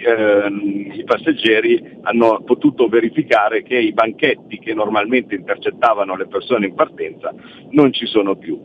[0.49, 6.75] ehm, i passeggeri hanno potuto verificare che i banchetti che normalmente intercettavano le persone in
[6.75, 7.33] partenza
[7.71, 8.61] non ci sono più.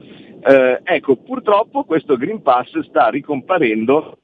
[0.46, 4.18] Eh, ecco, purtroppo questo Green Pass sta ricomparendo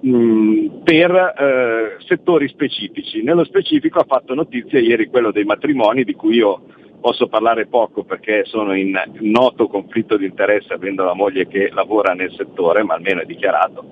[0.00, 3.22] mh, per eh, settori specifici.
[3.22, 6.62] Nello specifico ha fatto notizia ieri quello dei matrimoni di cui io
[7.00, 12.14] posso parlare poco perché sono in noto conflitto di interesse avendo la moglie che lavora
[12.14, 13.84] nel settore, ma almeno è dichiarato,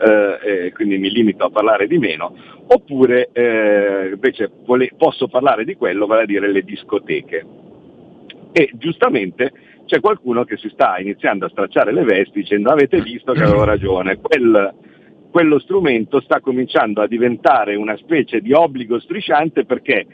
[0.00, 2.34] eh, quindi mi limito a parlare di meno,
[2.66, 7.46] oppure eh, invece vole- posso parlare di quello, vale a dire le discoteche.
[8.52, 9.52] E giustamente
[9.86, 13.64] c'è qualcuno che si sta iniziando a stracciare le vesti dicendo avete visto che avevo
[13.64, 14.74] ragione, Quel,
[15.30, 20.06] quello strumento sta cominciando a diventare una specie di obbligo strisciante perché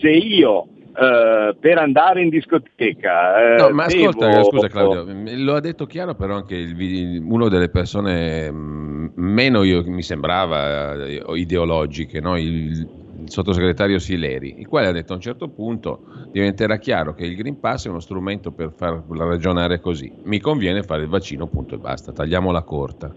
[0.00, 3.54] se io Uh, per andare in discoteca.
[3.56, 4.08] Uh, no, ma devo...
[4.08, 9.82] ascolta, scusa Claudio, lo ha detto chiaro però anche il, uno delle persone meno io,
[9.86, 12.36] mi sembrava eh, ideologiche, no?
[12.36, 12.88] il, il,
[13.26, 17.60] sottosegretario Sileri, il quale ha detto a un certo punto diventerà chiaro che il Green
[17.60, 21.78] Pass è uno strumento per far ragionare così, mi conviene fare il vaccino, punto e
[21.78, 23.12] basta, tagliamo la corta.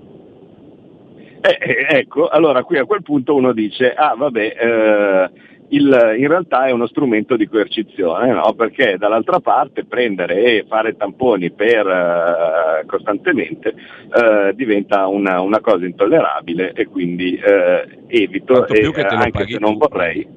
[1.42, 5.32] Eh, ecco, allora qui a quel punto uno dice, ah vabbè, eh,
[5.72, 8.54] il, in realtà è uno strumento di coercizione, no?
[8.54, 15.86] perché dall'altra parte prendere e fare tamponi per, uh, costantemente uh, diventa una, una, cosa
[15.86, 19.88] intollerabile e quindi uh, evito, e, anche se non tu.
[19.88, 20.28] vorrei,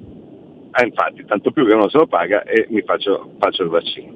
[0.70, 4.14] ah, infatti, tanto più che uno se lo paga e mi faccio, faccio il vaccino.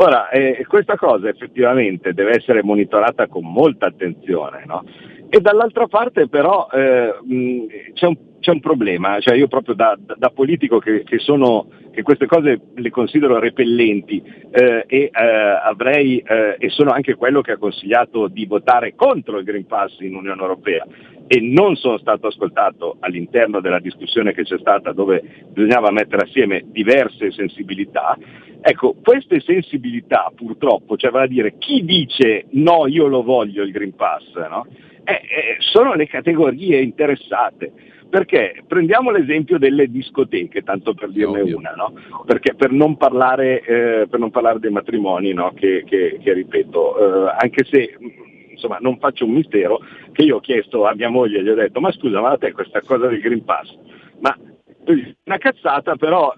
[0.00, 4.84] Ora, eh, questa cosa effettivamente deve essere monitorata con molta attenzione, no?
[5.30, 9.96] E dall'altra parte però eh, mh, c'è, un, c'è, un, problema, cioè io proprio da,
[9.98, 16.18] da, politico che, che, sono, che, queste cose le considero repellenti eh, e, eh, avrei,
[16.18, 20.14] eh, e sono anche quello che ha consigliato di votare contro il Green Pass in
[20.14, 20.86] Unione Europea
[21.28, 26.64] e non sono stato ascoltato all'interno della discussione che c'è stata dove bisognava mettere assieme
[26.66, 28.16] diverse sensibilità,
[28.60, 33.70] ecco queste sensibilità purtroppo, cioè vale a dire chi dice no io lo voglio il
[33.70, 34.66] Green Pass, no?
[35.04, 37.72] eh, eh, sono le categorie interessate.
[38.10, 41.58] Perché prendiamo l'esempio delle discoteche, tanto per dirne Ovvio.
[41.58, 41.92] una, no?
[42.24, 45.52] Perché per non parlare, eh, per non parlare dei matrimoni, no?
[45.54, 47.98] che, che, che, ripeto, eh, anche se
[48.58, 49.80] insomma non faccio un mistero,
[50.12, 52.52] che io ho chiesto a mia moglie, gli ho detto ma scusa ma a te
[52.52, 53.72] questa cosa del Green Pass,
[54.20, 54.36] ma
[55.24, 56.34] una cazzata però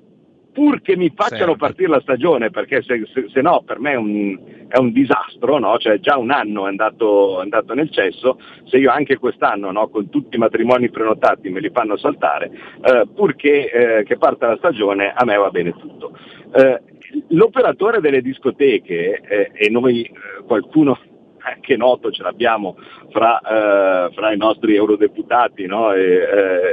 [0.53, 1.57] pur che mi facciano Serve.
[1.57, 5.59] partire la stagione, perché se, se, se, no per me è un, è un disastro,
[5.59, 5.79] no?
[5.79, 9.89] cioè già un anno è andato, è andato nel cesso, se io anche quest'anno no,
[9.89, 12.51] con tutti i matrimoni prenotati me li fanno saltare,
[12.83, 16.17] eh, pur che, eh, che, parta la stagione a me va bene tutto.
[16.53, 16.81] Eh,
[17.29, 20.13] l'operatore delle discoteche, eh, e noi eh,
[20.47, 20.99] qualcuno
[21.41, 22.77] anche noto ce l'abbiamo
[23.11, 25.93] fra, eh, fra i nostri eurodeputati no?
[25.93, 26.03] e,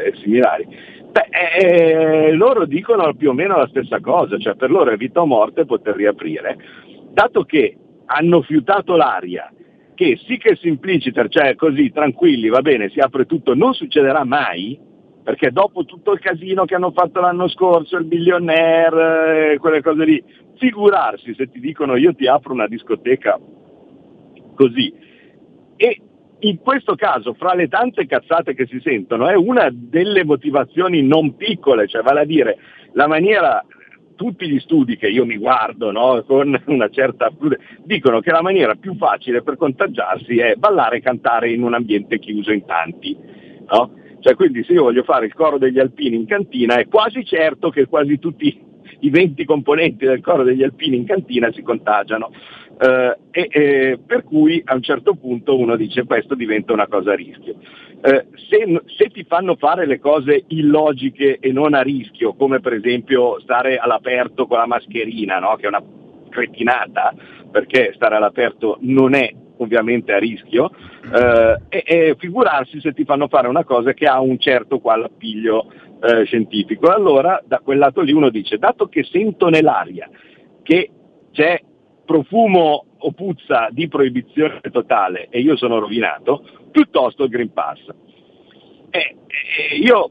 [0.05, 4.91] e similari, Beh, eh, loro dicono più o meno la stessa cosa, cioè per loro
[4.91, 6.57] è vita o morte poter riaprire,
[7.11, 7.75] dato che
[8.05, 9.51] hanno fiutato l'aria,
[9.95, 14.79] che sì che simpliciter, cioè così tranquilli, va bene, si apre tutto, non succederà mai,
[15.23, 20.05] perché dopo tutto il casino che hanno fatto l'anno scorso, il billionaire, eh, quelle cose
[20.05, 20.23] lì,
[20.57, 23.39] figurarsi se ti dicono io ti apro una discoteca
[24.57, 24.91] così.
[25.77, 26.01] E
[26.39, 31.35] in questo caso, fra le tante cazzate che si sentono, è una delle motivazioni non
[31.35, 32.57] piccole, cioè vale a dire
[32.93, 33.63] la maniera,
[34.15, 37.31] tutti gli studi che io mi guardo no, con una certa
[37.83, 42.19] dicono che la maniera più facile per contagiarsi è ballare e cantare in un ambiente
[42.19, 43.15] chiuso in tanti.
[43.69, 43.91] No?
[44.19, 47.69] Cioè, quindi se io voglio fare il coro degli alpini in cantina è quasi certo
[47.69, 48.65] che quasi tutti
[48.99, 52.31] i 20 componenti del coro degli alpini in cantina si contagiano.
[52.79, 57.13] Eh, e, e, per cui a un certo punto uno dice questo diventa una cosa
[57.13, 57.55] a rischio.
[58.01, 62.73] Eh, se, se, ti fanno fare le cose illogiche e non a rischio, come per
[62.73, 65.55] esempio stare all'aperto con la mascherina, no?
[65.55, 65.83] che è una
[66.29, 67.15] cretinata,
[67.49, 70.69] perché stare all'aperto non è ovviamente a rischio,
[71.11, 75.05] eh, e, e, figurarsi se ti fanno fare una cosa che ha un certo qual
[75.05, 76.89] appiglio eh, scientifico.
[76.89, 80.07] Allora da quel lato lì uno dice, dato che sento nell'aria
[80.61, 80.91] che
[81.31, 81.59] c'è
[82.07, 87.79] profumo o puzza di proibizione totale e io sono rovinato, piuttosto il Green Pass.
[88.89, 90.09] E, e io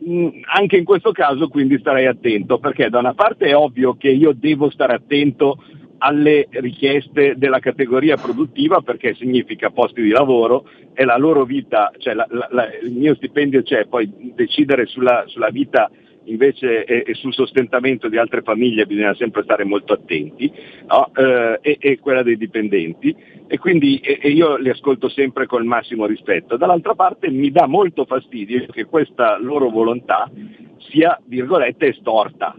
[0.00, 4.10] mh, anche in questo caso quindi starei attento, perché da una parte è ovvio che
[4.10, 5.62] io devo stare attento
[5.98, 12.14] alle richieste della categoria produttiva perché significa posti di lavoro e la loro vita, cioè
[12.14, 15.88] la, la, la, il mio stipendio c'è, poi decidere sulla, sulla vita
[16.28, 20.50] invece e, e, sul sostentamento di altre famiglie bisogna sempre stare molto attenti,
[20.86, 21.10] no?
[21.14, 23.14] eh, e, e, quella dei dipendenti,
[23.46, 26.56] e quindi e, io li ascolto sempre con il massimo rispetto.
[26.56, 30.30] Dall'altra parte mi dà molto fastidio che questa loro volontà
[30.78, 32.54] sia, virgolette, estorta,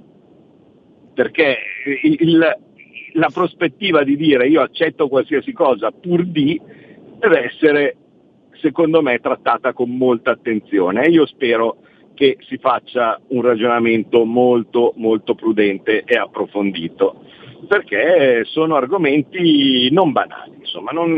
[1.13, 1.57] perché
[2.03, 2.57] il,
[3.13, 6.59] la prospettiva di dire io accetto qualsiasi cosa pur di
[7.17, 7.95] deve essere
[8.61, 11.77] secondo me trattata con molta attenzione io spero
[12.19, 17.23] che si faccia un ragionamento molto molto prudente e approfondito
[17.65, 21.13] perché sono argomenti non banali, insomma, non...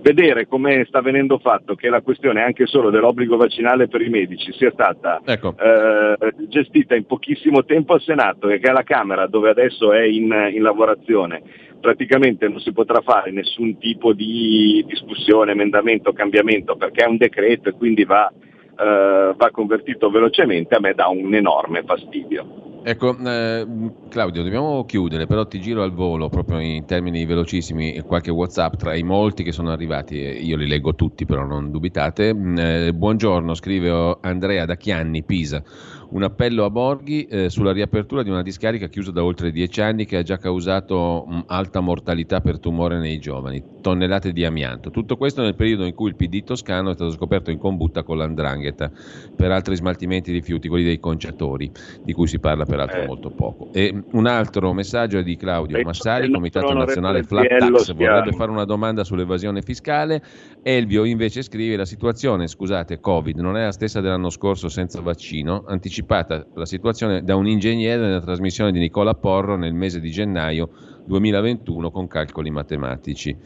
[0.00, 4.52] vedere come sta venendo fatto che la questione anche solo dell'obbligo vaccinale per i medici
[4.52, 5.54] sia stata ecco.
[5.56, 6.16] eh,
[6.48, 10.62] gestita in pochissimo tempo al Senato e che alla Camera, dove adesso è in, in
[10.62, 11.42] lavorazione,
[11.80, 17.68] praticamente non si potrà fare nessun tipo di discussione, emendamento, cambiamento perché è un decreto
[17.68, 18.32] e quindi va
[18.80, 22.68] eh, va convertito velocemente a me dà un enorme fastidio.
[22.82, 23.66] Ecco, eh,
[24.08, 28.94] Claudio, dobbiamo chiudere, però ti giro al volo proprio in termini velocissimi qualche WhatsApp tra
[28.94, 32.34] i molti che sono arrivati, io li leggo tutti, però non dubitate.
[32.34, 35.62] Mm, eh, buongiorno, scrive Andrea da Chianni, Pisa
[36.10, 40.06] un appello a Borghi eh, sulla riapertura di una discarica chiusa da oltre dieci anni
[40.06, 44.90] che ha già causato mh, alta mortalità per tumore nei giovani, tonnellate di amianto.
[44.90, 48.18] Tutto questo nel periodo in cui il PD toscano è stato scoperto in combutta con
[48.18, 48.90] l'andrangheta
[49.36, 51.70] per altri smaltimenti di rifiuti, quelli dei conciatori,
[52.02, 53.06] di cui si parla peraltro eh.
[53.06, 53.68] molto poco.
[53.72, 58.64] E un altro messaggio è di Claudio Massari, Comitato Nazionale Flat Tax, vorrebbe fare una
[58.64, 60.22] domanda sull'evasione fiscale.
[60.62, 65.64] Elvio invece scrive la situazione, scusate, Covid non è la stessa dell'anno scorso senza vaccino,
[65.66, 70.10] anticipato anticipata la situazione da un ingegnere nella trasmissione di Nicola Porro nel mese di
[70.10, 70.70] gennaio
[71.06, 73.36] 2021 con calcoli matematici.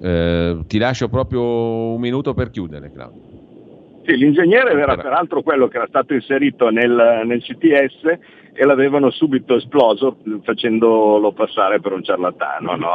[0.00, 1.42] Eh, ti lascio proprio
[1.94, 3.32] un minuto per chiudere, Claudio.
[4.04, 8.18] Sì, l'ingegnere era peraltro quello che era stato inserito nel, nel CTS
[8.56, 12.88] e l'avevano subito esploso facendolo passare per un ciarlatano, no?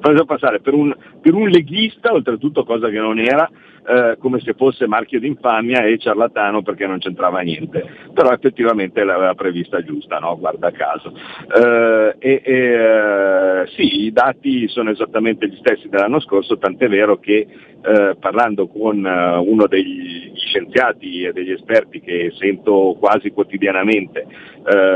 [0.00, 3.48] facendolo passare per un, per un leghista, oltretutto cosa che non era,
[3.88, 9.34] eh, come se fosse marchio d'infamia e ciarlatano perché non c'entrava niente, però effettivamente l'aveva
[9.34, 10.36] prevista giusta, no?
[10.38, 11.12] guarda caso.
[11.12, 17.18] Eh, e, e, eh, sì, i dati sono esattamente gli stessi dell'anno scorso, tant'è vero
[17.18, 17.46] che
[17.82, 24.54] eh, parlando con eh, uno degli scienziati e degli esperti che sento quasi quotidianamente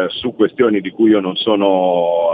[0.08, 2.32] su questioni di cui io non sono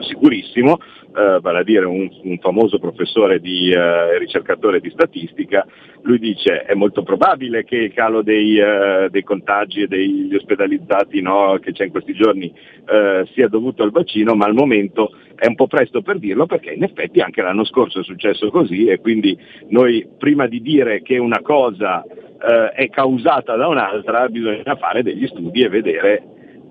[0.00, 0.78] sicurissimo,
[1.14, 5.66] eh, vale a dire un, un famoso professore di eh, ricercatore di statistica,
[6.02, 11.20] lui dice è molto probabile che il calo dei, eh, dei contagi e degli ospedalizzati
[11.22, 12.52] no, che c'è in questi giorni
[12.86, 16.72] eh, sia dovuto al vaccino, ma al momento è un po' presto per dirlo perché
[16.72, 19.36] in effetti anche l'anno scorso è successo così e quindi
[19.68, 25.26] noi prima di dire che una cosa eh, è causata da un'altra bisogna fare degli
[25.26, 26.22] studi e vedere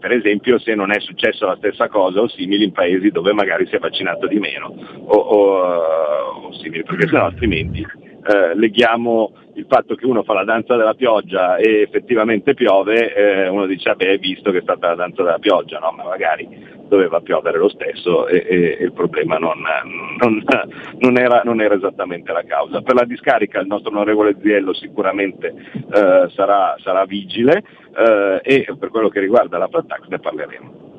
[0.03, 3.65] per esempio se non è successo la stessa cosa o simili in paesi dove magari
[3.67, 4.67] si è vaccinato di meno
[5.05, 10.43] o, o, o simili, perché sennò altrimenti eh, leghiamo il fatto che uno fa la
[10.43, 14.95] danza della pioggia e effettivamente piove, eh, uno dice vabbè visto che è stata la
[14.95, 15.91] danza della pioggia, no?
[15.91, 16.49] ma magari
[16.93, 19.57] doveva piovere lo stesso e, e, e il problema non,
[20.19, 20.43] non,
[20.99, 22.81] non, era, non, era, esattamente la causa.
[22.81, 27.63] Per la discarica il nostro onorevole Ziello sicuramente eh, sarà, sarà, vigile
[27.97, 30.91] eh, e per quello che riguarda la flat tax ne parleremo.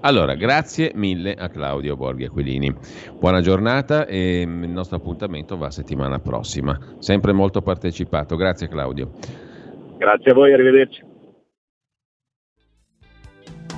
[0.00, 2.72] Allora, grazie mille a Claudio Borghi Aquilini.
[3.18, 6.78] Buona giornata e il nostro appuntamento va settimana prossima.
[6.98, 8.36] Sempre molto partecipato.
[8.36, 9.10] Grazie Claudio.
[9.96, 11.14] Grazie a voi, arrivederci.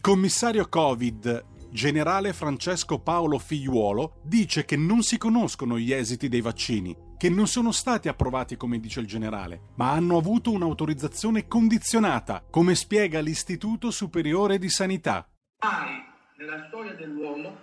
[0.00, 6.96] Commissario Covid, generale Francesco Paolo Figliuolo, dice che non si conoscono gli esiti dei vaccini,
[7.18, 12.74] che non sono stati approvati come dice il generale, ma hanno avuto un'autorizzazione condizionata, come
[12.76, 15.28] spiega l'Istituto Superiore di Sanità.
[15.62, 16.02] Mai
[16.38, 17.54] nella storia dell'uomo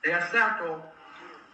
[0.00, 0.90] era stato,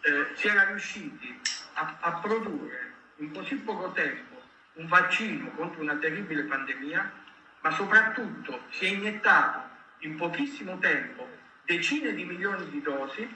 [0.00, 1.38] eh, si era riusciti
[1.74, 4.36] a, a produrre in così poco tempo
[4.76, 7.12] un vaccino contro una terribile pandemia,
[7.60, 9.67] ma soprattutto si è iniettato
[10.00, 11.28] in pochissimo tempo
[11.64, 13.28] decine di milioni di dosi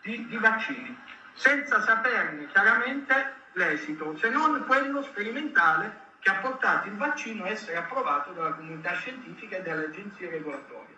[0.00, 0.96] di, di vaccini,
[1.32, 7.76] senza saperne chiaramente l'esito, se non quello sperimentale che ha portato il vaccino a essere
[7.76, 10.97] approvato dalla comunità scientifica e dalle agenzie regolatorie.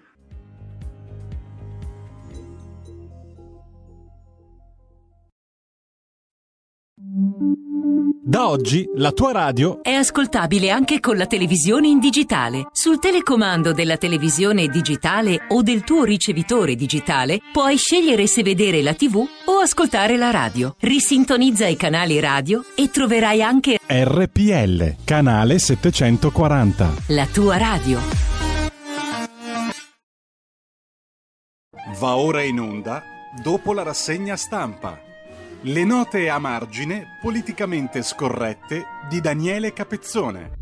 [7.03, 12.69] Da oggi la tua radio è ascoltabile anche con la televisione in digitale.
[12.73, 18.93] Sul telecomando della televisione digitale o del tuo ricevitore digitale puoi scegliere se vedere la
[18.93, 20.77] TV o ascoltare la radio.
[20.79, 26.95] Risintonizza i canali radio e troverai anche RPL, canale 740.
[27.07, 27.99] La tua radio.
[31.99, 33.03] Va ora in onda
[33.43, 35.09] dopo la rassegna stampa.
[35.63, 40.53] Le note a margine politicamente scorrette di Daniele Capezzone.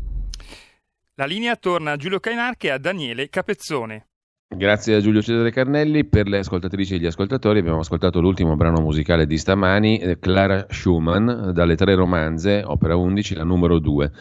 [1.13, 4.08] La linea torna a Giulio Cainarca e a Daniele Capezzone.
[4.51, 6.05] Grazie a Giulio Cesare Carnelli.
[6.05, 10.65] Per le ascoltatrici e gli ascoltatori abbiamo ascoltato l'ultimo brano musicale di stamani, eh, Clara
[10.67, 14.11] Schumann, dalle tre romanze, opera 11, la numero 2.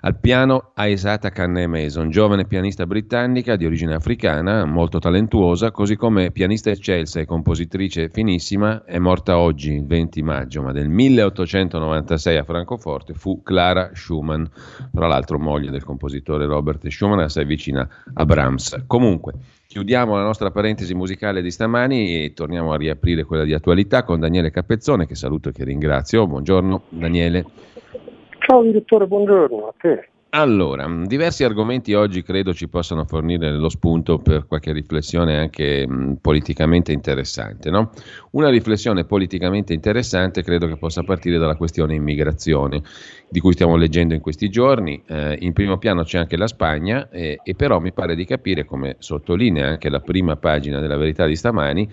[0.00, 6.32] Al piano Aesata Canne Mason, giovane pianista britannica di origine africana, molto talentuosa, così come
[6.32, 12.42] pianista eccelsa e compositrice finissima, è morta oggi, il 20 maggio, ma del 1896 a
[12.42, 14.44] Francoforte fu Clara Schumann,
[14.92, 18.82] tra l'altro moglie del compositore Robert Schumann, assai vicina a Brahms.
[18.88, 19.34] Comunque,
[19.68, 24.20] Chiudiamo la nostra parentesi musicale di stamani e torniamo a riaprire quella di attualità con
[24.20, 26.26] Daniele Capezzone, che saluto e che ringrazio.
[26.26, 27.44] Buongiorno Daniele.
[28.38, 30.08] Ciao direttore, buongiorno a te.
[30.30, 36.18] Allora, diversi argomenti oggi credo ci possano fornire lo spunto per qualche riflessione anche mh,
[36.20, 37.70] politicamente interessante.
[37.70, 37.92] No?
[38.32, 42.82] Una riflessione politicamente interessante credo che possa partire dalla questione immigrazione,
[43.30, 45.02] di cui stiamo leggendo in questi giorni.
[45.06, 48.66] Eh, in primo piano c'è anche la Spagna eh, e però mi pare di capire,
[48.66, 51.88] come sottolinea anche la prima pagina della verità di stamani,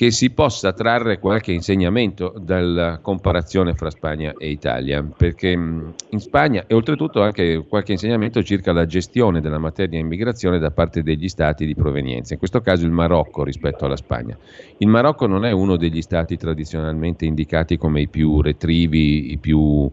[0.00, 6.64] che si possa trarre qualche insegnamento dalla comparazione fra Spagna e Italia, perché in Spagna
[6.66, 11.66] e oltretutto anche qualche insegnamento circa la gestione della materia immigrazione da parte degli stati
[11.66, 14.38] di provenienza, in questo caso il Marocco rispetto alla Spagna.
[14.78, 19.86] Il Marocco non è uno degli stati tradizionalmente indicati come i più retrivi, i più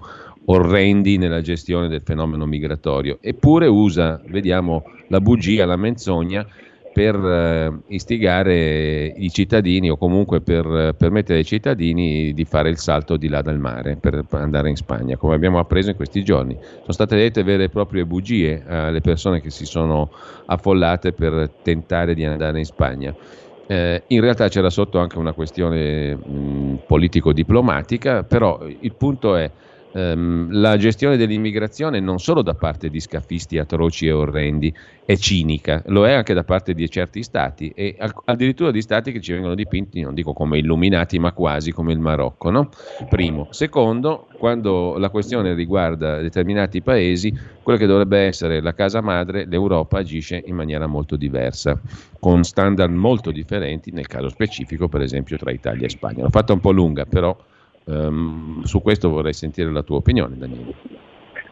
[0.45, 6.47] orrendi nella gestione del fenomeno migratorio, eppure usa, vediamo, la bugia, la menzogna
[6.97, 12.79] per eh, istigare i cittadini o comunque per eh, permettere ai cittadini di fare il
[12.79, 16.57] salto di là dal mare per andare in Spagna, come abbiamo appreso in questi giorni.
[16.59, 20.09] Sono state dette vere e proprie bugie alle persone che si sono
[20.47, 23.15] affollate per tentare di andare in Spagna.
[23.67, 26.17] Eh, in realtà c'era sotto anche una questione
[26.87, 29.51] politico-diplomatica, però il punto è
[29.93, 34.71] la gestione dell'immigrazione non solo da parte di scafisti atroci e orrendi
[35.05, 39.21] è cinica, lo è anche da parte di certi stati e addirittura di stati che
[39.21, 42.49] ci vengono dipinti, non dico come illuminati, ma quasi come il Marocco.
[42.49, 42.69] No?
[43.09, 43.47] Primo.
[43.51, 47.33] Secondo, quando la questione riguarda determinati paesi,
[47.63, 51.79] quello che dovrebbe essere la casa madre, l'Europa agisce in maniera molto diversa,
[52.19, 56.23] con standard molto differenti, nel caso specifico, per esempio, tra Italia e Spagna.
[56.23, 57.35] L'ho fatta un po' lunga, però
[57.87, 60.73] Um, su questo vorrei sentire la tua opinione, Daniele.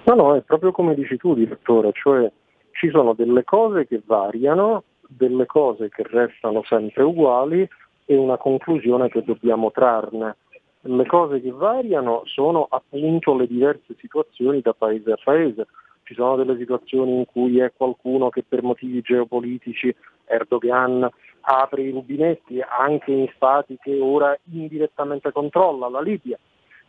[0.04, 2.30] No, no, è proprio come dici tu, direttore, cioè
[2.72, 7.68] ci sono delle cose che variano, delle cose che restano sempre uguali
[8.06, 10.36] e una conclusione che dobbiamo trarne.
[10.82, 15.68] Le cose che variano sono appunto le diverse situazioni da paese a paese.
[16.04, 21.10] Ci sono delle situazioni in cui è qualcuno che per motivi geopolitici, Erdogan,
[21.46, 26.38] apre i rubinetti anche in stati che ora indirettamente controlla, la Libia.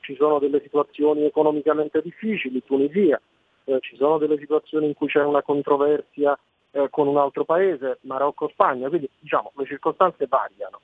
[0.00, 3.20] Ci sono delle situazioni economicamente difficili, Tunisia,
[3.64, 6.38] eh, ci sono delle situazioni in cui c'è una controversia
[6.70, 10.80] eh, con un altro paese, Marocco, Spagna, quindi diciamo le circostanze variano.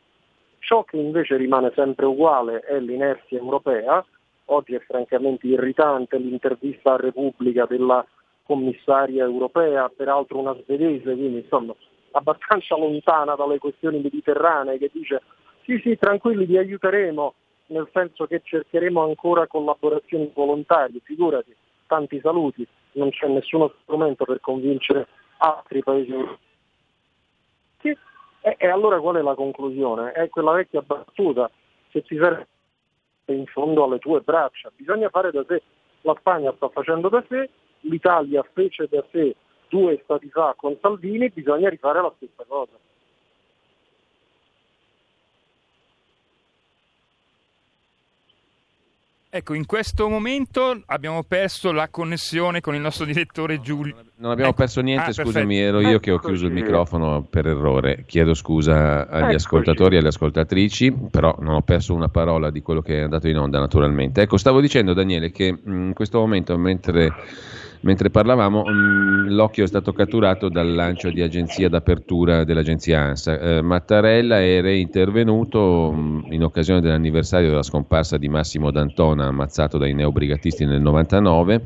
[0.58, 4.04] Ciò che invece rimane sempre uguale è l'inerzia europea.
[4.46, 8.04] Oggi è francamente irritante l'intervista a Repubblica della
[8.44, 11.74] commissaria europea, peraltro una svedese, quindi insomma
[12.12, 15.22] abbastanza lontana dalle questioni mediterranee, che dice
[15.64, 17.34] sì sì tranquilli vi aiuteremo,
[17.66, 21.54] nel senso che cercheremo ancora collaborazioni volontarie, figurati,
[21.86, 25.06] tanti saluti, non c'è nessuno strumento per convincere
[25.38, 26.38] altri paesi europei.
[28.44, 30.10] E, e, allora qual è la conclusione?
[30.10, 31.48] È quella vecchia battuta,
[31.90, 32.48] se ti serve
[33.26, 35.62] in fondo alle tue braccia, bisogna fare da sé.
[36.00, 37.48] La Spagna sta facendo da sé,
[37.82, 39.36] l'Italia fece da sé
[39.72, 42.72] due stati fa con Salvini, bisogna rifare la stessa cosa.
[49.34, 53.94] Ecco, in questo momento abbiamo perso la connessione con il nostro direttore Giulio.
[54.16, 54.58] Non abbiamo ecco.
[54.58, 55.78] perso niente, ah, scusami, perfetto.
[55.78, 58.04] ero io che ho chiuso il microfono per errore.
[58.06, 59.36] Chiedo scusa agli Eccoci.
[59.36, 63.26] ascoltatori e alle ascoltatrici, però non ho perso una parola di quello che è andato
[63.26, 64.20] in onda naturalmente.
[64.20, 67.14] Ecco, stavo dicendo Daniele che in questo momento, mentre
[67.82, 73.38] Mentre parlavamo, mh, mm, l'occhio è stato catturato dal lancio di agenzia d'apertura dell'agenzia ANSA.
[73.38, 79.78] Eh, Mattarella era intervenuto mh, mm, in occasione dell'anniversario della scomparsa di Massimo D'Antona, ammazzato
[79.78, 81.62] dai neobrigatisti nel 99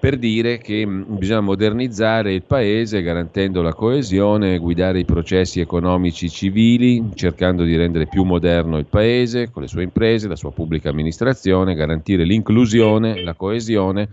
[0.00, 6.28] per dire che mm, bisogna modernizzare il paese garantendo la coesione, guidare i processi economici
[6.28, 10.90] civili, cercando di rendere più moderno il paese con le sue imprese, la sua pubblica
[10.90, 14.08] amministrazione, garantire l'inclusione, la coesione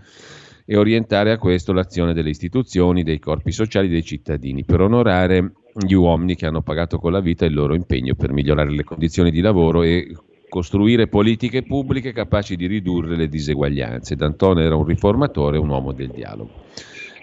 [0.64, 5.92] e orientare a questo l'azione delle istituzioni, dei corpi sociali, dei cittadini, per onorare gli
[5.92, 9.40] uomini che hanno pagato con la vita il loro impegno per migliorare le condizioni di
[9.40, 10.14] lavoro e
[10.48, 14.14] costruire politiche pubbliche capaci di ridurre le diseguaglianze.
[14.14, 16.62] D'Antone era un riformatore, un uomo del dialogo.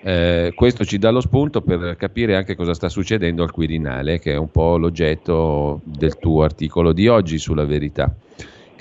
[0.03, 4.33] Eh, questo ci dà lo spunto per capire anche cosa sta succedendo al Quirinale, che
[4.33, 8.13] è un po' l'oggetto del tuo articolo di oggi sulla verità.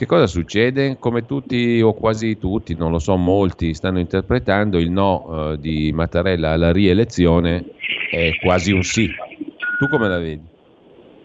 [0.00, 0.96] Che cosa succede?
[0.98, 5.92] Come tutti o quasi tutti, non lo so, molti stanno interpretando il no eh, di
[5.92, 7.66] Mattarella alla rielezione
[8.10, 9.06] è quasi un sì.
[9.78, 10.40] Tu come la vedi?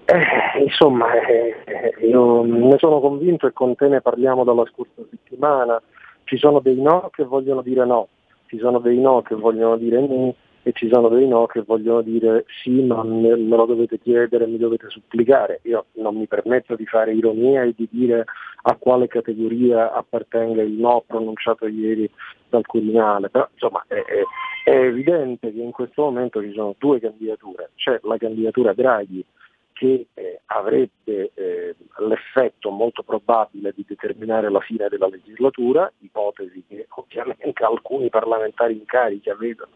[0.03, 5.81] Eh, insomma, eh, io ne sono convinto e con te ne parliamo dalla scorsa settimana.
[6.25, 8.09] Ci sono dei no che vogliono dire no,
[8.47, 10.35] ci sono dei no che vogliono dire no
[10.67, 14.57] e ci sono dei no che vogliono dire sì ma me, lo dovete chiedere, mi
[14.57, 15.59] dovete supplicare.
[15.65, 18.25] Io non mi permetto di fare ironia e di dire
[18.63, 22.09] a quale categoria appartenga il no pronunciato ieri
[22.49, 24.23] dal Quirinale, però insomma è, è,
[24.63, 29.23] è evidente che in questo momento ci sono due candidature, c'è la candidatura Draghi
[29.75, 36.87] che eh, avrebbe eh, l'effetto molto probabile di determinare la fine della legislatura, ipotesi che
[36.89, 39.73] ovviamente alcuni parlamentari in carica vedono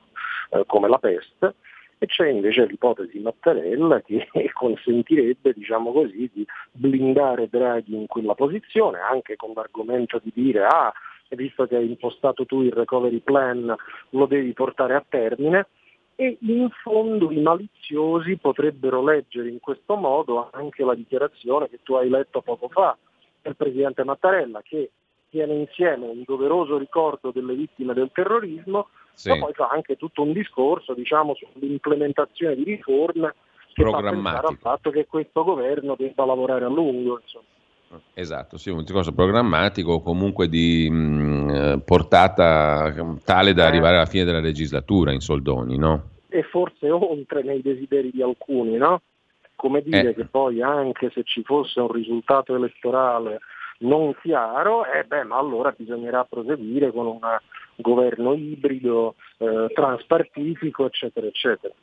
[0.51, 1.55] eh, come la peste,
[1.97, 8.99] e c'è invece l'ipotesi Mattarella che consentirebbe, diciamo così, di blindare Draghi in quella posizione,
[8.99, 10.93] anche con l'argomento di dire ah,
[11.31, 13.75] visto che hai impostato tu il recovery plan
[14.11, 15.67] lo devi portare a termine,
[16.21, 21.93] e in fondo i maliziosi potrebbero leggere in questo modo anche la dichiarazione che tu
[21.93, 22.97] hai letto poco fa
[23.41, 24.91] del Presidente Mattarella che
[25.29, 29.29] tiene insieme un doveroso ricordo delle vittime del terrorismo, sì.
[29.29, 33.35] ma poi fa anche tutto un discorso diciamo, sull'implementazione di riforme
[33.73, 37.21] che fa pensare al fatto che questo governo debba lavorare a lungo.
[37.21, 37.45] Insomma.
[38.13, 43.67] Esatto, sì, un discorso programmatico o comunque di mh, eh, portata tale da eh.
[43.67, 46.09] arrivare alla fine della legislatura in soldoni, no?
[46.29, 49.01] E forse oltre nei desideri di alcuni, no?
[49.55, 50.13] Come dire eh.
[50.13, 53.39] che poi anche se ci fosse un risultato elettorale
[53.79, 57.19] non chiaro, eh beh, ma allora bisognerà proseguire con un
[57.77, 61.73] governo ibrido, eh, transpartitico, eccetera, eccetera.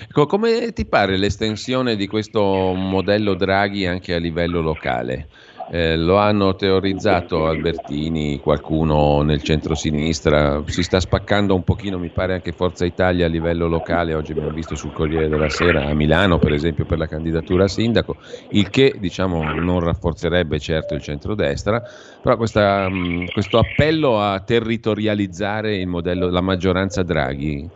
[0.00, 2.40] Ecco, come ti pare l'estensione di questo
[2.74, 5.28] modello Draghi anche a livello locale?
[5.70, 12.32] Eh, lo hanno teorizzato Albertini, qualcuno nel centro-sinistra, si sta spaccando un pochino, mi pare
[12.32, 16.38] anche Forza Italia a livello locale, oggi abbiamo visto sul Corriere della Sera a Milano
[16.38, 18.16] per esempio per la candidatura a sindaco,
[18.52, 21.82] il che diciamo non rafforzerebbe certo il centrodestra,
[22.22, 22.88] però questa,
[23.30, 27.68] questo appello a territorializzare modello, la maggioranza Draghi,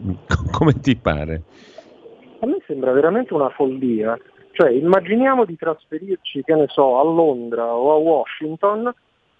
[0.50, 1.42] come ti pare?
[2.40, 4.18] A me sembra veramente una follia.
[4.52, 8.92] Cioè, immaginiamo di trasferirci, che ne so, a Londra o a Washington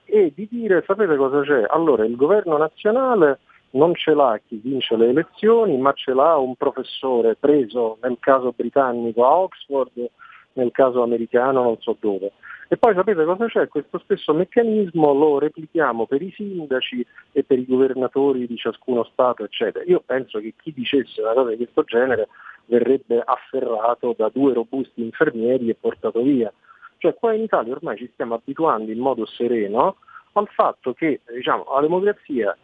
[0.05, 1.65] e di dire, sapete cosa c'è?
[1.69, 3.41] Allora, il governo nazionale
[3.73, 8.53] non ce l'ha chi vince le elezioni, ma ce l'ha un professore preso nel caso
[8.55, 10.11] britannico a Oxford,
[10.55, 12.33] nel caso americano non so dove.
[12.73, 13.67] E poi sapete cosa c'è?
[13.67, 19.43] Questo stesso meccanismo lo replichiamo per i sindaci e per i governatori di ciascuno Stato,
[19.43, 19.85] eccetera.
[19.87, 22.29] Io penso che chi dicesse una cosa di questo genere
[22.67, 26.53] verrebbe afferrato da due robusti infermieri e portato via.
[26.99, 29.97] Cioè qua in Italia ormai ci stiamo abituando in modo sereno
[30.35, 32.57] al fatto che diciamo, la democrazia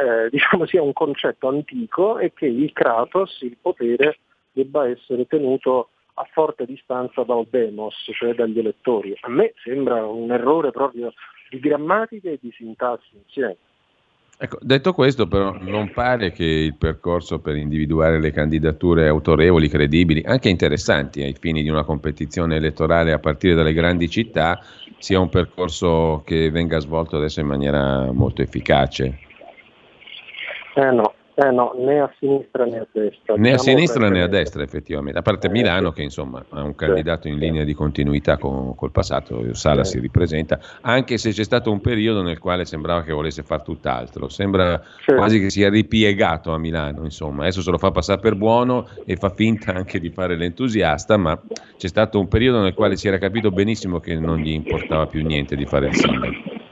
[0.00, 4.18] eh, diciamo, sia un concetto antico e che il Kratos, il potere,
[4.50, 9.16] debba essere tenuto a forte distanza dal demos, cioè dagli elettori.
[9.20, 11.12] A me sembra un errore proprio
[11.50, 13.56] di grammatica e di sintassi insieme.
[14.36, 20.22] Ecco, detto questo, però, non pare che il percorso per individuare le candidature autorevoli, credibili,
[20.24, 24.60] anche interessanti ai fini di una competizione elettorale a partire dalle grandi città,
[24.98, 29.18] sia un percorso che venga svolto adesso in maniera molto efficace.
[30.74, 33.34] Eh no, eh no, né a sinistra né a destra.
[33.36, 35.18] Né a diciamo sinistra né a destra, effettivamente.
[35.18, 38.92] A parte eh, Milano, che insomma ha un candidato in linea di continuità con, col
[38.92, 43.42] passato, Sala si ripresenta, anche se c'è stato un periodo nel quale sembrava che volesse
[43.42, 44.28] fare tutt'altro.
[44.28, 47.42] Sembra quasi che sia ripiegato a Milano, insomma.
[47.42, 51.40] Adesso se lo fa passare per buono e fa finta anche di fare l'entusiasta, ma
[51.76, 55.24] c'è stato un periodo nel quale si era capito benissimo che non gli importava più
[55.24, 56.63] niente di fare il sindaco.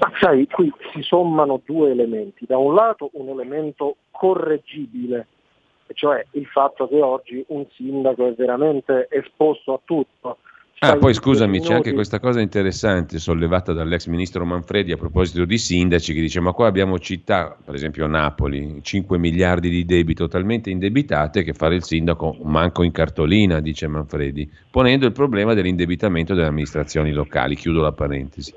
[0.00, 2.46] Ma sai, qui si sommano due elementi.
[2.46, 5.26] Da un lato un elemento correggibile,
[5.94, 10.38] cioè il fatto che oggi un sindaco è veramente esposto a tutto.
[10.80, 15.58] Ah, poi scusami, c'è anche questa cosa interessante sollevata dall'ex ministro Manfredi a proposito di
[15.58, 20.70] sindaci che dice ma qua abbiamo città, per esempio Napoli, 5 miliardi di debito talmente
[20.70, 26.46] indebitate che fare il sindaco manco in cartolina, dice Manfredi, ponendo il problema dell'indebitamento delle
[26.46, 27.56] amministrazioni locali.
[27.56, 28.54] Chiudo la parentesi.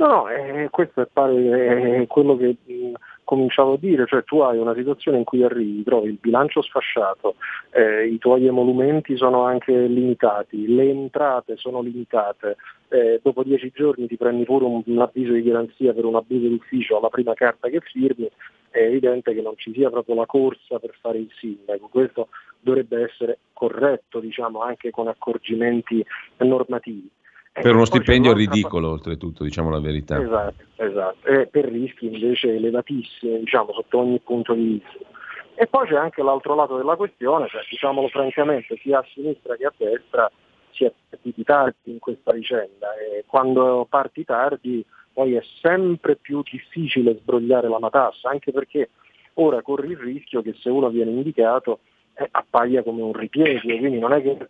[0.00, 2.92] No, no, eh, questo è, pare, è quello che mh,
[3.22, 7.34] cominciavo a dire, cioè tu hai una situazione in cui arrivi, trovi il bilancio sfasciato,
[7.72, 12.56] eh, i tuoi emolumenti sono anche limitati, le entrate sono limitate,
[12.88, 16.48] eh, dopo dieci giorni ti prendi pure un, un, avviso di garanzia per un abuso
[16.48, 18.26] d'ufficio alla prima carta che firmi,
[18.70, 22.28] è evidente che non ci sia proprio la corsa per fare il sindaco, questo
[22.58, 26.02] dovrebbe essere corretto diciamo, anche con accorgimenti
[26.38, 27.10] normativi.
[27.52, 29.08] Eh, per uno stipendio ridicolo, parte...
[29.08, 30.20] oltretutto, diciamo la verità.
[30.20, 31.26] Esatto, esatto.
[31.26, 35.08] E per rischi invece elevatissimi, diciamo, sotto ogni punto di vista.
[35.54, 39.66] E poi c'è anche l'altro lato della questione, cioè, diciamolo francamente, sia a sinistra che
[39.66, 40.30] a destra
[40.70, 46.42] si è partiti tardi in questa vicenda e quando parti tardi poi è sempre più
[46.48, 48.90] difficile sbrogliare la matassa, anche perché
[49.34, 51.80] ora corri il rischio che se uno viene indicato
[52.14, 54.48] eh, appaia come un ripiego, quindi non è che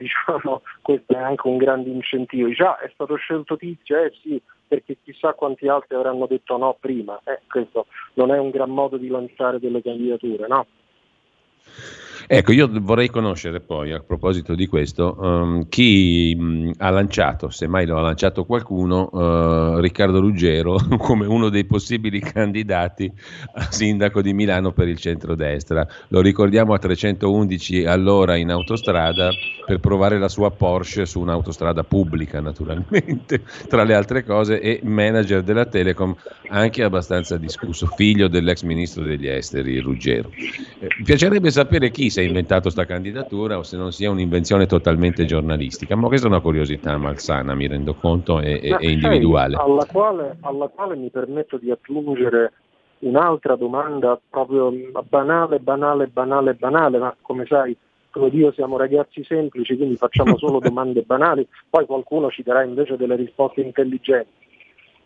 [0.00, 2.48] diciamo, questo è anche un grande incentivo.
[2.48, 6.76] Dice, ah, è stato scelto Tizio, eh sì, perché chissà quanti altri avranno detto no
[6.80, 7.20] prima.
[7.24, 10.66] Eh, questo non è un gran modo di lanciare delle candidature, no?
[12.32, 17.66] Ecco, io vorrei conoscere poi, a proposito di questo, um, chi mh, ha lanciato, se
[17.66, 23.12] mai lo ha lanciato qualcuno, uh, Riccardo Ruggero come uno dei possibili candidati
[23.54, 25.84] a sindaco di Milano per il centrodestra.
[26.10, 29.30] Lo ricordiamo a 311 all'ora in autostrada
[29.66, 35.42] per provare la sua Porsche su un'autostrada pubblica, naturalmente, tra le altre cose, e manager
[35.42, 36.14] della Telecom,
[36.50, 40.30] anche abbastanza discusso, figlio dell'ex ministro degli esteri, Ruggero.
[40.30, 45.24] Eh, piacerebbe sapere chi, si è inventato questa candidatura o se non sia un'invenzione totalmente
[45.24, 49.56] giornalistica, ma questa è una curiosità malsana, mi rendo conto, e, e, e individuale.
[49.56, 52.52] Alla quale, alla quale mi permetto di aggiungere
[53.00, 54.72] un'altra domanda proprio
[55.08, 57.76] banale, banale, banale, banale, ma come sai,
[58.10, 62.96] come Dio siamo ragazzi semplici, quindi facciamo solo domande banali, poi qualcuno ci darà invece
[62.96, 64.38] delle risposte intelligenti.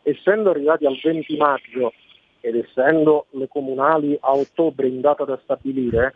[0.02, 1.92] Essendo arrivati al 20 maggio
[2.40, 6.14] ed essendo le comunali a ottobre in data da stabilire,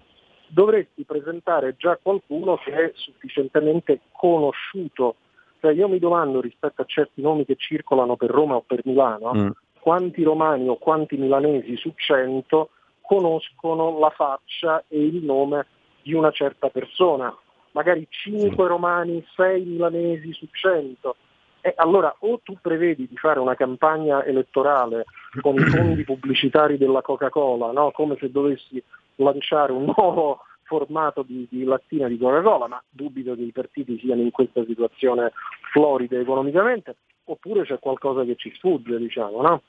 [0.49, 5.17] dovresti presentare già qualcuno che è sufficientemente conosciuto.
[5.61, 9.35] Cioè io mi domando rispetto a certi nomi che circolano per Roma o per Milano,
[9.35, 9.49] mm.
[9.81, 12.71] quanti romani o quanti milanesi su 100
[13.01, 15.67] conoscono la faccia e il nome
[16.03, 17.35] di una certa persona.
[17.73, 21.17] Magari 5 romani, 6 milanesi su 100.
[21.61, 25.07] E allora o tu prevedi di fare una campagna elettorale
[25.41, 27.91] con i fondi pubblicitari della Coca-Cola, no?
[27.91, 28.83] come se dovessi
[29.19, 34.21] lanciare un nuovo formato di, di lattina di Coca-Cola, ma dubito che i partiti siano
[34.23, 35.33] in questa situazione
[35.73, 39.63] florida economicamente, oppure c'è qualcosa che ci sfugge, diciamo, no?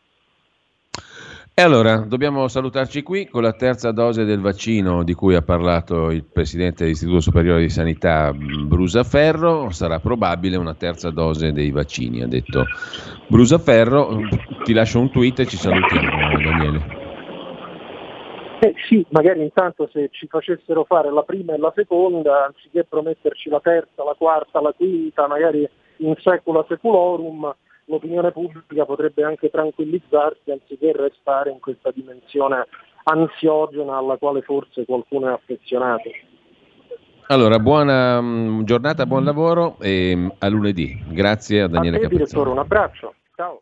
[1.53, 6.09] E allora, dobbiamo salutarci qui con la terza dose del vaccino di cui ha parlato
[6.09, 9.69] il Presidente dell'Istituto Superiore di Sanità Brusaferro.
[9.69, 12.63] Sarà probabile una terza dose dei vaccini, ha detto
[13.27, 14.21] Brusaferro.
[14.63, 16.98] Ti lascio un tweet e ci salutiamo, Daniele.
[18.61, 23.49] Eh sì, magari intanto se ci facessero fare la prima e la seconda, anziché prometterci
[23.49, 27.55] la terza, la quarta, la quinta, magari in secula seculorum,
[27.85, 32.67] l'opinione pubblica potrebbe anche tranquillizzarsi anziché restare in questa dimensione
[33.03, 36.09] ansiogena alla quale forse qualcuno è affezionato.
[37.27, 41.01] Allora, buona mm, giornata, buon lavoro e mm, a lunedì.
[41.07, 42.25] Grazie a Daniele a te, Capezzone.
[42.25, 43.13] direttore, un abbraccio.
[43.35, 43.61] Ciao.